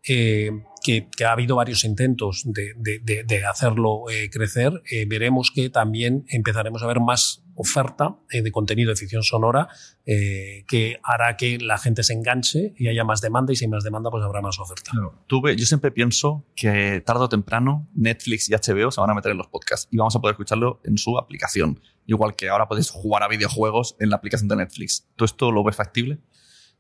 eh, 0.09 0.51
que, 0.83 1.07
ha 1.27 1.33
habido 1.33 1.57
varios 1.57 1.85
intentos 1.85 2.45
de, 2.47 3.45
hacerlo 3.47 4.05
eh, 4.11 4.31
crecer, 4.31 4.83
eh, 4.91 5.05
veremos 5.07 5.51
que 5.55 5.69
también 5.69 6.25
empezaremos 6.29 6.83
a 6.83 6.87
ver 6.87 7.01
más 7.01 7.45
oferta 7.55 8.17
de 8.31 8.51
contenido 8.53 8.91
de 8.91 8.97
ficción 8.97 9.23
sonora 9.25 9.69
que 10.07 11.01
hará 11.03 11.37
que 11.37 11.59
la 11.59 11.77
gente 11.77 12.05
se 12.05 12.13
enganche 12.13 12.73
y 12.79 12.87
haya 12.87 13.03
más 13.03 13.21
demanda 13.21 13.53
y 13.53 13.57
si 13.57 13.65
hay 13.65 13.71
más 13.71 13.83
demanda 13.83 14.11
pues 14.11 14.25
habrá 14.25 14.41
más 14.41 14.61
oferta. 14.61 14.93
yo 15.29 15.67
siempre 15.67 15.91
pienso 15.91 16.47
que 16.55 17.03
tarde 17.05 17.25
o 17.25 17.29
temprano 17.29 17.89
Netflix 17.95 18.49
y 18.49 18.53
HBO 18.55 18.93
se 18.93 19.01
van 19.01 19.11
a 19.11 19.15
meter 19.15 19.33
en 19.33 19.39
los 19.39 19.49
podcasts 19.49 19.89
y 19.91 19.97
vamos 19.97 20.15
a 20.15 20.21
poder 20.21 20.35
escucharlo 20.35 20.81
en 20.85 20.99
su 20.99 21.19
aplicación. 21.19 21.81
Igual 22.07 22.37
que 22.37 22.49
ahora 22.49 22.69
podéis 22.69 22.91
jugar 22.91 23.25
a 23.25 23.29
videojuegos 23.29 23.97
en 23.99 24.11
la 24.11 24.17
aplicación 24.17 24.49
de 24.49 24.57
Netflix. 24.57 25.09
¿Tú 25.17 25.25
esto 25.25 25.51
lo 25.51 25.65
ves 25.65 25.75
factible? 25.75 26.21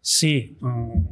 Sí, 0.00 0.58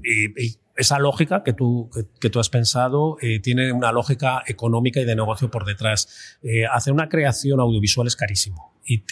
y, 0.02 0.58
esa 0.76 0.98
lógica 0.98 1.42
que 1.42 1.52
tú, 1.52 1.90
que, 2.20 2.30
tú 2.30 2.38
has 2.38 2.50
pensado 2.50 3.16
eh, 3.20 3.40
tiene 3.40 3.72
una 3.72 3.92
lógica 3.92 4.42
económica 4.46 5.00
y 5.00 5.04
de 5.04 5.16
negocio 5.16 5.50
por 5.50 5.64
detrás. 5.64 6.38
Eh, 6.42 6.66
hacer 6.66 6.92
una 6.92 7.08
creación 7.08 7.60
audiovisual 7.60 8.06
es 8.06 8.16
carísimo 8.16 8.74
y, 8.84 9.02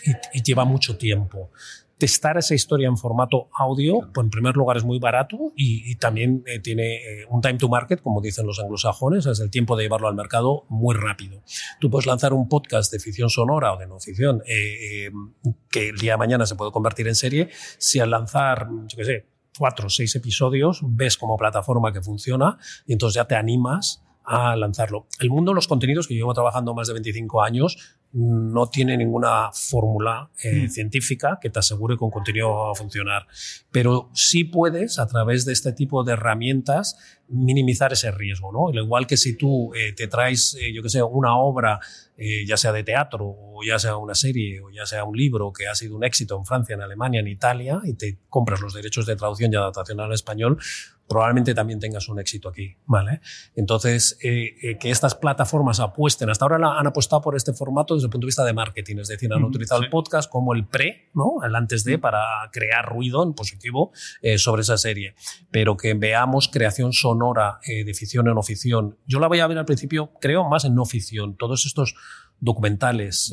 lleva 0.45 0.65
mucho 0.65 0.97
tiempo 0.97 1.51
testar 1.97 2.37
esa 2.37 2.55
historia 2.55 2.89
en 2.89 2.99
formato 2.99 3.49
audio, 3.57 4.11
pues 4.13 4.25
en 4.25 4.31
primer 4.31 4.57
lugar 4.57 4.77
es 4.77 4.85
muy 4.85 4.99
barato 4.99 5.53
y, 5.57 5.95
también 5.97 6.43
eh, 6.47 6.59
tiene 6.59 7.01
un 7.31 7.41
time 7.41 7.57
to 7.57 7.69
market, 7.69 8.03
como 8.03 8.21
dicen 8.21 8.47
los 8.47 8.61
anglosajones, 8.61 9.25
es 9.27 9.41
el 9.41 9.49
tiempo 9.49 9.77
de 9.77 9.85
llevarlo 9.85 10.09
al 10.09 10.15
mercado 10.15 10.67
muy 10.69 10.95
rápido. 10.95 11.43
Tú 11.81 11.89
puedes 11.89 12.05
lanzar 12.05 12.35
un 12.35 12.49
podcast 12.49 12.93
de 12.93 12.99
ficción 12.99 13.31
sonora 13.31 13.73
o 13.73 13.79
de 13.79 13.87
no 13.87 14.01
ficción 14.01 14.43
que 15.71 15.89
el 15.89 15.97
día 15.97 16.13
de 16.13 16.19
mañana 16.19 16.47
se 16.47 16.57
puede 16.57 16.73
convertir 16.73 17.09
en 17.09 17.15
serie 17.15 17.49
si 17.79 18.01
al 18.01 18.11
lanzar, 18.11 18.69
yo 18.89 18.99
qué 18.99 19.05
sé, 19.05 19.34
cuatro 19.59 19.87
o 19.87 19.91
seis 19.91 20.15
episodios, 20.15 20.81
ves 20.83 21.17
como 21.17 21.37
plataforma 21.37 21.93
que 21.93 22.03
funciona 22.03 22.59
y 22.87 22.93
entonces 22.93 23.15
ya 23.17 23.27
te 23.27 23.37
animas 23.37 24.03
a 24.25 24.57
lanzarlo. 24.57 25.07
El 25.21 25.31
mundo 25.31 25.53
de 25.53 25.57
los 25.57 25.69
contenidos, 25.69 26.09
que 26.09 26.15
llevo 26.15 26.33
trabajando 26.33 26.75
más 26.75 26.87
de 26.89 26.95
25 26.95 27.43
años, 27.43 27.99
no 28.15 28.69
tiene 28.69 28.97
ninguna 28.97 29.51
fórmula 29.53 30.31
eh, 30.43 30.67
mm. 30.67 30.69
científica 30.71 31.39
que 31.43 31.51
te 31.51 31.59
asegure 31.59 31.99
que 31.99 32.05
un 32.05 32.13
contenido 32.13 32.55
va 32.55 32.71
a 32.71 32.75
funcionar, 32.75 33.27
pero 33.73 34.09
sí 34.15 34.45
puedes, 34.45 35.01
a 35.01 35.07
través 35.07 35.45
de 35.45 35.53
este 35.53 35.73
tipo 35.73 36.05
de 36.05 36.13
herramientas, 36.13 36.97
minimizar 37.29 37.93
ese 37.93 38.13
riesgo. 38.13 38.53
¿no? 38.53 38.69
Al 38.69 38.85
igual 38.85 39.09
que 39.09 39.17
si 39.17 39.37
tú 39.37 39.75
eh, 39.75 39.93
te 39.95 40.07
traes, 40.07 40.57
eh, 40.61 40.73
yo 40.73 40.83
que 40.83 40.91
sé, 40.91 41.03
una 41.03 41.37
obra, 41.37 41.81
ya 42.47 42.57
sea 42.57 42.71
de 42.71 42.85
teatro, 42.85 43.27
o 43.27 43.65
ya 43.67 43.77
sea 43.81 43.97
una 43.97 44.15
serie, 44.15 44.61
o 44.61 44.71
ya 44.71 44.87
sea 44.87 45.03
un 45.03 45.17
libro 45.17 45.53
que 45.53 45.67
ha 45.67 45.75
sido 45.75 45.97
un 45.97 46.05
éxito 46.05 46.37
en 46.39 46.45
Francia, 46.45 46.75
en 46.75 46.83
Alemania, 46.83 47.19
en 47.19 47.27
Italia, 47.27 47.81
y 47.83 47.95
te 47.95 48.19
compras 48.29 48.61
los 48.61 48.73
derechos 48.73 49.07
de 49.07 49.17
traducción 49.17 49.53
y 49.53 49.57
adaptación 49.57 49.99
al 49.99 50.13
español, 50.13 50.59
probablemente 51.09 51.55
también 51.55 51.81
tengas 51.81 52.09
un 52.09 52.19
éxito 52.19 52.49
aquí, 52.49 52.77
¿vale? 52.87 53.21
Entonces, 53.55 54.19
eh, 54.23 54.55
eh, 54.63 54.79
que 54.79 54.91
estas 54.91 55.15
plataformas 55.15 55.81
apuesten, 55.81 56.31
hasta 56.31 56.45
ahora 56.45 56.79
han 56.79 56.87
apostado 56.87 57.23
por 57.23 57.37
este 57.37 57.53
formato 57.53 57.95
desde 57.95 58.07
el 58.07 58.11
punto 58.11 58.27
de 58.27 58.29
vista 58.29 58.45
de 58.45 58.53
marketing, 58.53 58.97
es 58.99 59.09
decir, 59.09 59.33
han 59.33 59.45
utilizado 59.45 59.83
el 59.83 59.91
podcast 59.91 60.31
como 60.31 60.55
el 60.55 60.67
pre, 60.67 61.11
¿no? 61.15 61.45
El 61.45 61.55
antes 61.55 61.85
de, 61.85 61.99
para 61.99 62.23
crear 62.53 62.87
ruido 62.87 63.23
en 63.23 63.35
positivo 63.35 63.93
eh, 64.23 64.39
sobre 64.39 64.63
esa 64.63 64.79
serie, 64.79 65.15
pero 65.51 65.77
que 65.77 65.95
veamos 65.95 66.49
creación 66.49 66.93
sonora 66.93 67.59
de 67.65 67.95
ficción 67.95 68.29
en 68.29 68.35
no 68.35 68.43
ficción. 68.43 68.99
Yo 69.07 69.19
la 69.19 69.29
voy 69.29 69.41
a 69.41 69.47
ver 69.47 69.59
al 69.59 69.65
principio, 69.65 70.13
creo, 70.21 70.49
más 70.49 70.65
en 70.65 70.75
no 70.75 70.85
ficción. 70.85 71.37
Todos 71.37 71.67
estos 71.67 71.95
documentales, 72.41 73.33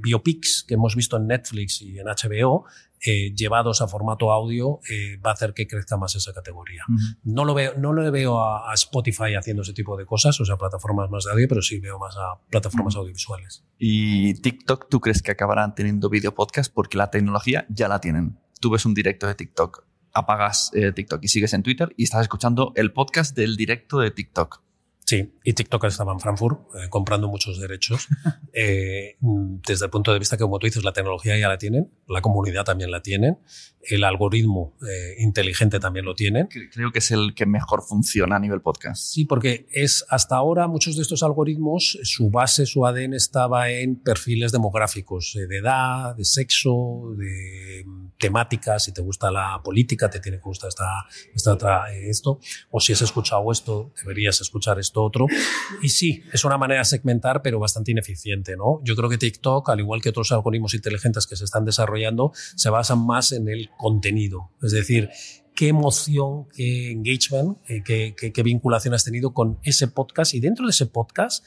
biopics 0.00 0.64
que 0.66 0.74
hemos 0.74 0.96
visto 0.96 1.16
en 1.16 1.26
Netflix 1.26 1.80
y 1.82 1.98
en 1.98 2.06
HBO, 2.06 2.66
eh, 3.06 3.34
llevados 3.34 3.82
a 3.82 3.88
formato 3.88 4.32
audio 4.32 4.80
eh, 4.88 5.18
va 5.18 5.30
a 5.30 5.32
hacer 5.34 5.52
que 5.52 5.66
crezca 5.66 5.98
más 5.98 6.14
esa 6.14 6.32
categoría. 6.32 6.84
No 7.22 7.44
lo 7.44 7.52
veo, 7.52 7.74
no 7.76 7.92
lo 7.92 8.10
veo 8.10 8.42
a, 8.42 8.72
Spotify 8.74 9.34
haciendo 9.34 9.62
ese 9.62 9.74
tipo 9.74 9.96
de 9.96 10.06
cosas, 10.06 10.40
o 10.40 10.44
sea, 10.44 10.56
plataformas 10.56 11.10
más 11.10 11.24
de 11.24 11.32
audio, 11.32 11.46
pero 11.46 11.60
sí 11.60 11.78
veo 11.80 11.98
más 11.98 12.16
a 12.16 12.40
plataformas 12.48 12.96
audiovisuales. 12.96 13.62
¿Y 13.78 14.34
TikTok 14.40 14.88
tú 14.88 15.00
crees 15.00 15.22
que 15.22 15.32
acabarán 15.32 15.74
teniendo 15.74 16.08
video 16.08 16.34
podcast? 16.34 16.72
Porque 16.72 16.96
la 16.96 17.10
tecnología 17.10 17.66
ya 17.68 17.88
la 17.88 18.00
tienen. 18.00 18.38
Tú 18.60 18.70
ves 18.70 18.86
un 18.86 18.94
directo 18.94 19.26
de 19.26 19.34
TikTok, 19.34 19.84
apagas 20.14 20.70
eh, 20.72 20.92
TikTok 20.92 21.22
y 21.22 21.28
sigues 21.28 21.52
en 21.52 21.62
Twitter 21.62 21.92
y 21.98 22.04
estás 22.04 22.22
escuchando 22.22 22.72
el 22.74 22.92
podcast 22.92 23.36
del 23.36 23.56
directo 23.56 23.98
de 23.98 24.10
TikTok. 24.10 24.62
Sí, 25.04 25.34
y 25.44 25.52
TikTok 25.52 25.84
estaba 25.84 26.12
en 26.12 26.20
Frankfurt 26.20 26.60
eh, 26.74 26.88
comprando 26.88 27.28
muchos 27.28 27.60
derechos. 27.60 28.08
Eh, 28.56 29.16
desde 29.66 29.86
el 29.86 29.90
punto 29.90 30.12
de 30.12 30.20
vista 30.20 30.36
que, 30.36 30.44
como 30.44 30.60
tú 30.60 30.68
dices, 30.68 30.84
la 30.84 30.92
tecnología 30.92 31.36
ya 31.36 31.48
la 31.48 31.58
tienen, 31.58 31.90
la 32.06 32.20
comunidad 32.20 32.62
también 32.62 32.92
la 32.92 33.02
tienen, 33.02 33.38
el 33.80 34.04
algoritmo 34.04 34.76
eh, 34.88 35.16
inteligente 35.18 35.80
también 35.80 36.04
lo 36.04 36.14
tienen. 36.14 36.46
Creo 36.72 36.92
que 36.92 37.00
es 37.00 37.10
el 37.10 37.34
que 37.34 37.46
mejor 37.46 37.82
funciona 37.82 38.36
a 38.36 38.38
nivel 38.38 38.60
podcast. 38.60 39.02
Sí, 39.02 39.24
porque 39.24 39.66
es 39.72 40.06
hasta 40.08 40.36
ahora 40.36 40.68
muchos 40.68 40.94
de 40.94 41.02
estos 41.02 41.24
algoritmos, 41.24 41.98
su 42.04 42.30
base, 42.30 42.64
su 42.64 42.86
ADN 42.86 43.14
estaba 43.14 43.68
en 43.70 43.96
perfiles 43.96 44.52
demográficos, 44.52 45.32
de 45.34 45.56
edad, 45.56 46.14
de 46.14 46.24
sexo, 46.24 47.12
de 47.16 47.82
mm, 47.84 48.10
temáticas, 48.20 48.84
si 48.84 48.92
te 48.92 49.02
gusta 49.02 49.32
la 49.32 49.60
política, 49.64 50.08
te 50.08 50.20
tiene 50.20 50.38
que 50.38 50.44
gustar 50.44 50.68
esta, 50.68 51.06
esta 51.34 51.54
otra, 51.54 51.92
esto, 51.92 52.38
o 52.70 52.78
si 52.78 52.92
has 52.92 53.02
escuchado 53.02 53.50
esto, 53.50 53.92
deberías 54.00 54.40
escuchar 54.40 54.78
esto 54.78 54.93
otro. 55.02 55.26
Y 55.82 55.88
sí, 55.88 56.22
es 56.32 56.44
una 56.44 56.58
manera 56.58 56.80
de 56.80 56.84
segmentar, 56.84 57.42
pero 57.42 57.58
bastante 57.58 57.92
ineficiente. 57.92 58.56
¿no? 58.56 58.80
Yo 58.84 58.94
creo 58.96 59.08
que 59.08 59.18
TikTok, 59.18 59.68
al 59.70 59.80
igual 59.80 60.00
que 60.00 60.10
otros 60.10 60.32
algoritmos 60.32 60.74
inteligentes 60.74 61.26
que 61.26 61.36
se 61.36 61.44
están 61.44 61.64
desarrollando, 61.64 62.32
se 62.34 62.70
basan 62.70 63.04
más 63.04 63.32
en 63.32 63.48
el 63.48 63.70
contenido. 63.76 64.50
Es 64.62 64.72
decir, 64.72 65.10
qué 65.54 65.68
emoción, 65.68 66.48
qué 66.54 66.90
engagement, 66.90 67.58
eh, 67.68 67.82
qué, 67.84 68.14
qué, 68.16 68.42
vinculación 68.42 68.94
has 68.94 69.04
tenido 69.04 69.32
con 69.32 69.58
ese 69.62 69.88
podcast 69.88 70.34
y 70.34 70.40
dentro 70.40 70.66
de 70.66 70.70
ese 70.70 70.86
podcast, 70.86 71.44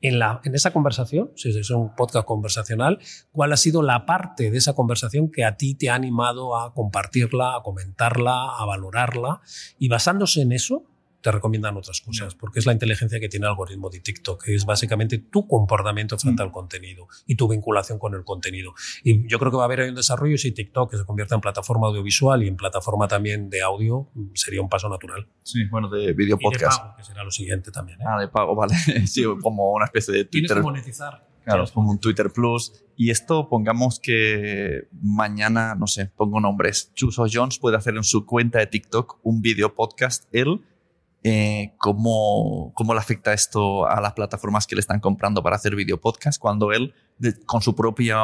en, 0.00 0.18
la, 0.18 0.40
en 0.44 0.54
esa 0.54 0.72
conversación, 0.72 1.32
si 1.34 1.50
es 1.50 1.70
un 1.70 1.94
podcast 1.94 2.26
conversacional, 2.26 3.00
cuál 3.32 3.52
ha 3.52 3.56
sido 3.56 3.82
la 3.82 4.06
parte 4.06 4.50
de 4.50 4.58
esa 4.58 4.74
conversación 4.74 5.30
que 5.30 5.44
a 5.44 5.56
ti 5.56 5.74
te 5.74 5.90
ha 5.90 5.94
animado 5.94 6.56
a 6.56 6.72
compartirla, 6.72 7.56
a 7.56 7.62
comentarla, 7.62 8.56
a 8.56 8.64
valorarla 8.64 9.40
y 9.78 9.88
basándose 9.88 10.42
en 10.42 10.52
eso, 10.52 10.84
te 11.28 11.32
recomiendan 11.32 11.76
otras 11.76 12.00
cosas, 12.00 12.34
porque 12.34 12.58
es 12.58 12.64
la 12.64 12.72
inteligencia 12.72 13.20
que 13.20 13.28
tiene 13.28 13.44
el 13.44 13.50
algoritmo 13.50 13.90
de 13.90 14.00
TikTok, 14.00 14.44
que 14.44 14.54
es 14.54 14.64
básicamente 14.64 15.18
tu 15.18 15.46
comportamiento 15.46 16.16
frente 16.16 16.42
mm. 16.42 16.46
al 16.46 16.52
contenido 16.52 17.06
y 17.26 17.36
tu 17.36 17.46
vinculación 17.48 17.98
con 17.98 18.14
el 18.14 18.24
contenido. 18.24 18.72
Y 19.04 19.28
yo 19.28 19.38
creo 19.38 19.50
que 19.50 19.58
va 19.58 19.64
a 19.64 19.66
haber 19.66 19.80
ahí 19.80 19.90
un 19.90 19.94
desarrollo 19.94 20.38
si 20.38 20.52
TikTok 20.52 20.90
que 20.90 20.96
se 20.96 21.04
convierta 21.04 21.34
en 21.34 21.42
plataforma 21.42 21.88
audiovisual 21.88 22.42
y 22.44 22.48
en 22.48 22.56
plataforma 22.56 23.08
también 23.08 23.50
de 23.50 23.60
audio, 23.60 24.08
sería 24.32 24.62
un 24.62 24.70
paso 24.70 24.88
natural. 24.88 25.28
Sí, 25.42 25.66
bueno, 25.66 25.90
de 25.90 26.14
video 26.14 26.38
podcast. 26.38 26.96
que 26.96 27.04
será 27.04 27.22
lo 27.22 27.30
siguiente 27.30 27.70
también. 27.70 28.00
¿eh? 28.00 28.04
Ah, 28.08 28.18
de 28.18 28.28
pago, 28.28 28.54
vale. 28.54 28.74
sí, 29.06 29.22
como 29.42 29.74
una 29.74 29.84
especie 29.84 30.14
de 30.14 30.24
Twitter. 30.24 30.48
Tienes 30.48 30.54
que 30.54 30.62
monetizar. 30.62 31.28
Claro, 31.44 31.64
como 31.74 31.90
un 31.90 31.98
Twitter 31.98 32.30
Plus. 32.32 32.72
Y 32.96 33.10
esto, 33.10 33.50
pongamos 33.50 34.00
que 34.00 34.88
mañana, 35.02 35.74
no 35.74 35.86
sé, 35.86 36.06
pongo 36.06 36.40
nombres. 36.40 36.90
Chuso 36.94 37.26
Jones 37.30 37.58
puede 37.58 37.76
hacer 37.76 37.96
en 37.96 38.04
su 38.04 38.24
cuenta 38.24 38.58
de 38.58 38.66
TikTok 38.66 39.20
un 39.22 39.42
video 39.42 39.74
podcast, 39.74 40.24
él 40.32 40.62
eh, 41.24 41.72
cómo, 41.78 42.72
cómo, 42.74 42.94
le 42.94 43.00
afecta 43.00 43.32
esto 43.32 43.88
a 43.88 44.00
las 44.00 44.12
plataformas 44.12 44.66
que 44.66 44.76
le 44.76 44.80
están 44.80 45.00
comprando 45.00 45.42
para 45.42 45.56
hacer 45.56 45.74
video 45.74 46.00
podcast 46.00 46.40
cuando 46.40 46.72
él 46.72 46.94
con 47.44 47.60
su 47.60 47.74
propia 47.74 48.18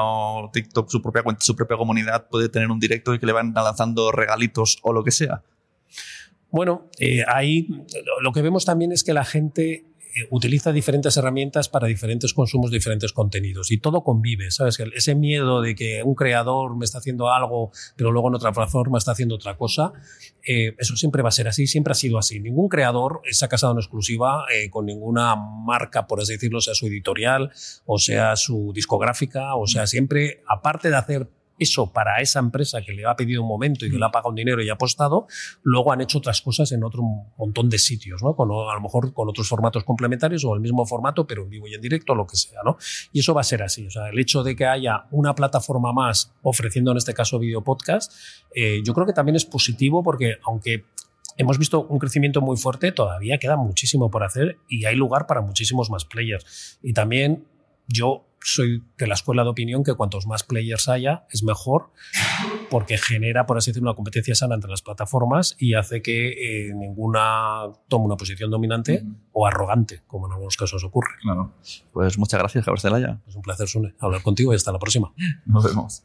TikTok, 0.52 0.88
su 0.88 1.02
propia 1.02 1.22
cuenta, 1.22 1.44
su 1.44 1.56
propia 1.56 1.76
comunidad 1.76 2.28
puede 2.28 2.48
tener 2.48 2.70
un 2.70 2.78
directo 2.78 3.12
y 3.12 3.18
que 3.18 3.26
le 3.26 3.32
van 3.32 3.52
lanzando 3.52 4.12
regalitos 4.12 4.78
o 4.82 4.92
lo 4.92 5.02
que 5.02 5.10
sea. 5.10 5.42
Bueno, 6.50 6.88
eh, 7.00 7.24
ahí 7.26 7.68
lo 8.20 8.30
que 8.30 8.40
vemos 8.40 8.64
también 8.64 8.92
es 8.92 9.02
que 9.02 9.12
la 9.12 9.24
gente 9.24 9.86
utiliza 10.30 10.72
diferentes 10.72 11.16
herramientas 11.16 11.68
para 11.68 11.86
diferentes 11.86 12.34
consumos 12.34 12.70
diferentes 12.70 13.12
contenidos 13.12 13.70
y 13.70 13.78
todo 13.78 14.02
convive, 14.02 14.50
¿sabes? 14.50 14.78
Ese 14.94 15.14
miedo 15.14 15.60
de 15.60 15.74
que 15.74 16.02
un 16.02 16.14
creador 16.14 16.76
me 16.76 16.84
está 16.84 16.98
haciendo 16.98 17.30
algo, 17.30 17.72
pero 17.96 18.12
luego 18.12 18.28
en 18.28 18.34
otra 18.34 18.52
plataforma 18.52 18.98
está 18.98 19.12
haciendo 19.12 19.34
otra 19.34 19.56
cosa, 19.56 19.92
eh, 20.46 20.74
eso 20.78 20.96
siempre 20.96 21.22
va 21.22 21.28
a 21.28 21.32
ser 21.32 21.48
así, 21.48 21.66
siempre 21.66 21.92
ha 21.92 21.94
sido 21.94 22.18
así. 22.18 22.40
Ningún 22.40 22.68
creador 22.68 23.22
se 23.30 23.44
ha 23.44 23.48
casado 23.48 23.72
en 23.72 23.78
exclusiva 23.78 24.44
eh, 24.54 24.70
con 24.70 24.86
ninguna 24.86 25.36
marca, 25.36 26.06
por 26.06 26.20
así 26.20 26.34
decirlo, 26.34 26.60
sea 26.60 26.74
su 26.74 26.86
editorial 26.86 27.50
o 27.86 27.98
sea 27.98 28.36
su 28.36 28.72
discográfica, 28.74 29.54
o 29.54 29.66
sea, 29.66 29.86
siempre, 29.86 30.42
aparte 30.48 30.90
de 30.90 30.96
hacer 30.96 31.28
eso 31.58 31.92
para 31.92 32.20
esa 32.20 32.40
empresa 32.40 32.82
que 32.82 32.92
le 32.92 33.06
ha 33.06 33.14
pedido 33.14 33.42
un 33.42 33.48
momento 33.48 33.86
y 33.86 33.90
que 33.90 33.98
le 33.98 34.04
ha 34.04 34.10
pagado 34.10 34.30
un 34.30 34.34
dinero 34.34 34.62
y 34.62 34.68
ha 34.68 34.74
apostado, 34.74 35.26
luego 35.62 35.92
han 35.92 36.00
hecho 36.00 36.18
otras 36.18 36.40
cosas 36.40 36.72
en 36.72 36.84
otro 36.84 37.02
montón 37.36 37.68
de 37.68 37.78
sitios, 37.78 38.22
¿no? 38.22 38.34
Con, 38.34 38.50
a 38.50 38.74
lo 38.74 38.80
mejor 38.80 39.12
con 39.12 39.28
otros 39.28 39.48
formatos 39.48 39.84
complementarios 39.84 40.44
o 40.44 40.54
el 40.54 40.60
mismo 40.60 40.84
formato, 40.86 41.26
pero 41.26 41.44
en 41.44 41.50
vivo 41.50 41.68
y 41.68 41.74
en 41.74 41.80
directo, 41.80 42.14
lo 42.14 42.26
que 42.26 42.36
sea, 42.36 42.60
¿no? 42.64 42.76
Y 43.12 43.20
eso 43.20 43.34
va 43.34 43.42
a 43.42 43.44
ser 43.44 43.62
así. 43.62 43.86
O 43.86 43.90
sea, 43.90 44.08
el 44.08 44.18
hecho 44.18 44.42
de 44.42 44.56
que 44.56 44.66
haya 44.66 45.06
una 45.10 45.34
plataforma 45.34 45.92
más 45.92 46.32
ofreciendo 46.42 46.90
en 46.90 46.98
este 46.98 47.14
caso 47.14 47.38
video 47.38 47.62
podcast, 47.62 48.12
eh, 48.54 48.82
yo 48.84 48.94
creo 48.94 49.06
que 49.06 49.12
también 49.12 49.36
es 49.36 49.44
positivo 49.44 50.02
porque 50.02 50.36
aunque 50.44 50.84
hemos 51.36 51.58
visto 51.58 51.86
un 51.86 51.98
crecimiento 51.98 52.40
muy 52.40 52.56
fuerte, 52.56 52.92
todavía 52.92 53.38
queda 53.38 53.56
muchísimo 53.56 54.10
por 54.10 54.24
hacer 54.24 54.58
y 54.68 54.84
hay 54.84 54.96
lugar 54.96 55.26
para 55.26 55.40
muchísimos 55.40 55.90
más 55.90 56.04
players. 56.04 56.78
Y 56.82 56.92
también 56.92 57.46
yo 57.88 58.26
soy 58.44 58.84
de 58.98 59.06
la 59.06 59.14
escuela 59.14 59.42
de 59.42 59.48
opinión 59.48 59.82
que 59.82 59.94
cuantos 59.94 60.26
más 60.26 60.42
players 60.42 60.88
haya 60.88 61.26
es 61.30 61.42
mejor 61.42 61.90
porque 62.70 62.98
genera, 62.98 63.46
por 63.46 63.56
así 63.56 63.70
decirlo, 63.70 63.90
una 63.90 63.96
competencia 63.96 64.34
sana 64.34 64.54
entre 64.54 64.70
las 64.70 64.82
plataformas 64.82 65.56
y 65.58 65.74
hace 65.74 66.02
que 66.02 66.68
eh, 66.68 66.74
ninguna 66.74 67.62
tome 67.88 68.04
una 68.04 68.16
posición 68.16 68.50
dominante 68.50 69.02
o 69.32 69.46
arrogante, 69.46 70.02
como 70.06 70.26
en 70.26 70.34
algunos 70.34 70.56
casos 70.56 70.84
ocurre. 70.84 71.14
Claro. 71.22 71.54
Pues 71.92 72.18
muchas 72.18 72.38
gracias, 72.38 72.64
Javier 72.64 72.80
Celaya. 72.80 73.20
Es 73.26 73.34
un 73.34 73.42
placer, 73.42 73.66
Sune, 73.66 73.94
hablar 73.98 74.22
contigo 74.22 74.52
y 74.52 74.56
hasta 74.56 74.72
la 74.72 74.78
próxima. 74.78 75.12
Nos 75.46 75.64
vemos. 75.64 76.04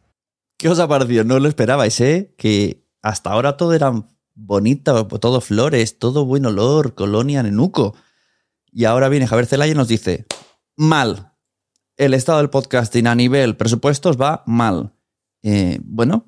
¿Qué 0.58 0.69
os 0.69 0.80
ha 0.80 0.88
parecido? 0.88 1.25
No 1.25 1.39
lo 1.39 1.49
esperabais, 1.49 1.99
¿eh? 2.02 2.34
Que 2.38 2.84
hasta 3.02 3.32
ahora 3.32 3.58
todo 3.58 3.73
era 3.73 3.91
bonito, 4.36 5.08
todo 5.08 5.41
flores, 5.41 5.99
todo 5.99 6.25
buen 6.25 6.45
olor, 6.45 6.95
colonia, 6.95 7.43
nenuco. 7.43 7.95
Y 8.71 8.86
ahora 8.86 9.10
viene 9.10 9.28
Javier 9.28 9.47
Celaya 9.47 9.73
y 9.73 9.75
nos 9.75 9.88
dice, 9.88 10.25
mal, 10.75 11.29
el 11.99 12.13
estado 12.13 12.38
del 12.39 12.49
podcasting 12.49 13.07
a 13.07 13.13
nivel 13.13 13.57
presupuestos 13.57 14.19
va 14.19 14.41
mal. 14.47 14.93
Eh, 15.43 15.79
bueno, 15.83 16.27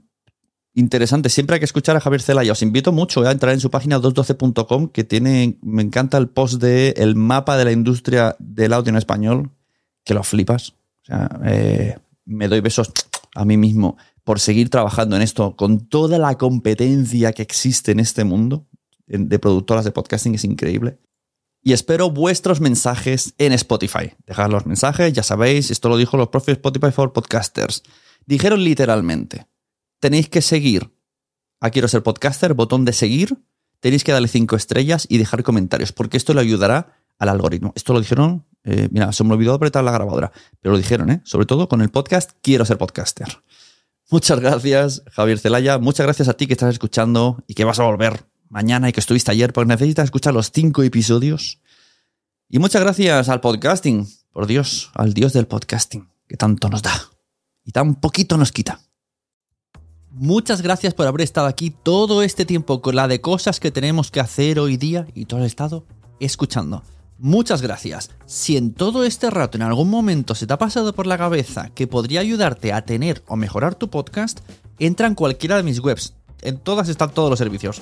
interesante. 0.74 1.30
Siempre 1.30 1.56
hay 1.56 1.60
que 1.60 1.66
escuchar 1.66 1.96
a 1.96 2.02
Javier 2.02 2.22
Celaya. 2.22 2.52
Os 2.52 2.62
invito 2.62 2.92
mucho 2.92 3.22
a 3.22 3.32
entrar 3.32 3.54
en 3.54 3.62
su 3.62 3.72
página 3.72 3.98
212.com 3.98 4.90
que 4.90 5.06
tiene, 5.06 5.58
me 5.62 5.82
encanta 5.82 6.18
el 6.18 6.28
post 6.28 6.62
de 6.62 6.90
el 6.98 7.16
mapa 7.16 7.56
de 7.56 7.66
la 7.66 7.72
industria 7.72 8.36
del 8.38 8.74
audio 8.74 8.90
en 8.90 8.98
español, 8.98 9.50
que 10.04 10.14
lo 10.14 10.24
flipas. 10.24 10.72
O 11.04 11.06
sea, 11.06 11.40
eh, 11.46 11.96
me 12.26 12.50
doy 12.50 12.60
besos 12.60 12.92
a 13.34 13.46
mí 13.46 13.56
mismo 13.56 13.96
por 14.26 14.42
seguir 14.42 14.70
trabajando 14.70 15.16
en 15.16 15.22
esto 15.22 15.56
con 15.56 15.88
toda 15.88 16.20
la 16.20 16.38
competencia 16.38 17.32
que 17.32 17.44
existe 17.44 17.94
en 17.94 18.02
este 18.02 18.26
mundo 18.26 18.68
de 19.08 19.40
productoras 19.40 19.86
de 19.86 19.92
podcasting. 19.92 20.36
Es 20.36 20.44
increíble 20.44 21.00
y 21.64 21.74
espero 21.74 22.10
vuestros 22.10 22.60
mensajes 22.60 23.34
en 23.38 23.54
Spotify. 23.54 24.14
Dejad 24.26 24.50
los 24.50 24.66
mensajes, 24.66 25.14
ya 25.14 25.24
sabéis, 25.24 25.72
esto 25.72 25.90
lo 25.90 25.98
dijo 25.98 26.18
los 26.18 26.30
propios 26.30 26.58
Spotify 26.58 26.92
for 26.92 27.14
Podcasters. 27.14 27.84
Dijeron 28.26 28.64
literalmente, 28.64 29.48
tenéis 30.00 30.30
que 30.30 30.42
seguir 30.42 30.92
a 31.60 31.70
Quiero 31.70 31.88
ser 31.88 32.02
podcaster, 32.02 32.56
botón 32.56 32.86
de 32.86 32.94
seguir, 32.94 33.38
tenéis 33.80 34.04
que 34.04 34.12
darle 34.12 34.28
cinco 34.28 34.56
estrellas 34.56 35.06
y 35.10 35.20
dejar 35.20 35.44
comentarios, 35.44 35.92
porque 35.92 36.18
esto 36.18 36.34
le 36.34 36.42
ayudará 36.42 36.98
al 37.20 37.30
algoritmo. 37.30 37.72
Esto 37.76 37.94
lo 37.94 38.00
dijeron, 38.00 38.48
eh, 38.64 38.90
mira, 38.92 39.12
se 39.14 39.24
me 39.24 39.34
olvidó 39.34 39.54
apretar 39.54 39.84
la 39.84 39.92
grabadora, 39.92 40.32
pero 40.60 40.74
lo 40.74 40.78
dijeron, 40.80 41.12
¿eh? 41.12 41.22
sobre 41.24 41.46
todo 41.46 41.70
con 41.70 41.82
el 41.82 41.90
podcast 41.90 42.32
Quiero 42.42 42.66
ser 42.66 42.80
podcaster. 42.80 43.44
Muchas 44.10 44.40
gracias, 44.40 45.04
Javier 45.12 45.40
Celaya. 45.40 45.78
Muchas 45.78 46.06
gracias 46.06 46.28
a 46.28 46.34
ti 46.34 46.48
que 46.48 46.54
estás 46.54 46.74
escuchando 46.74 47.44
y 47.48 47.54
que 47.54 47.64
vas 47.64 47.80
a 47.80 47.84
volver 47.84 48.26
mañana 48.52 48.90
y 48.90 48.92
que 48.92 49.00
estuviste 49.00 49.32
ayer, 49.32 49.54
porque 49.54 49.70
necesitas 49.70 50.06
escuchar 50.06 50.34
los 50.34 50.52
cinco 50.52 50.84
episodios. 50.84 51.60
Y 52.50 52.60
muchas 52.60 52.82
gracias 52.82 53.30
al 53.30 53.40
podcasting, 53.40 54.08
por 54.32 54.46
Dios, 54.46 54.92
al 54.94 55.14
Dios 55.14 55.34
del 55.34 55.48
podcasting, 55.48 56.10
que 56.28 56.38
tanto 56.38 56.70
nos 56.70 56.84
da 56.84 56.94
y 57.64 57.72
tan 57.72 57.96
poquito 57.96 58.38
nos 58.38 58.52
quita. 58.52 58.82
Muchas 60.10 60.62
gracias 60.62 60.94
por 60.94 61.08
haber 61.08 61.22
estado 61.22 61.48
aquí 61.48 61.70
todo 61.72 62.22
este 62.22 62.46
tiempo 62.46 62.82
con 62.82 62.96
la 62.96 63.08
de 63.08 63.22
cosas 63.22 63.62
que 63.62 63.72
tenemos 63.72 64.12
que 64.12 64.20
hacer 64.20 64.60
hoy 64.60 64.76
día 64.76 65.08
y 65.16 65.26
todo 65.26 65.40
el 65.40 65.46
estado 65.46 65.86
escuchando. 66.20 66.84
Muchas 67.18 67.62
gracias. 67.62 68.10
Si 68.26 68.58
en 68.58 68.74
todo 68.74 69.06
este 69.06 69.30
rato 69.30 69.58
en 69.58 69.62
algún 69.62 69.90
momento 69.90 70.36
se 70.36 70.48
te 70.48 70.54
ha 70.54 70.58
pasado 70.58 70.94
por 70.94 71.08
la 71.08 71.18
cabeza 71.18 71.70
que 71.74 71.88
podría 71.88 72.20
ayudarte 72.20 72.74
a 72.74 72.84
tener 72.84 73.24
o 73.28 73.38
mejorar 73.38 73.76
tu 73.76 73.90
podcast, 73.90 74.42
entra 74.80 75.08
en 75.08 75.16
cualquiera 75.16 75.56
de 75.56 75.64
mis 75.64 75.80
webs. 75.80 76.16
En 76.42 76.58
todas 76.58 76.90
están 76.90 77.12
todos 77.12 77.30
los 77.30 77.40
servicios 77.40 77.82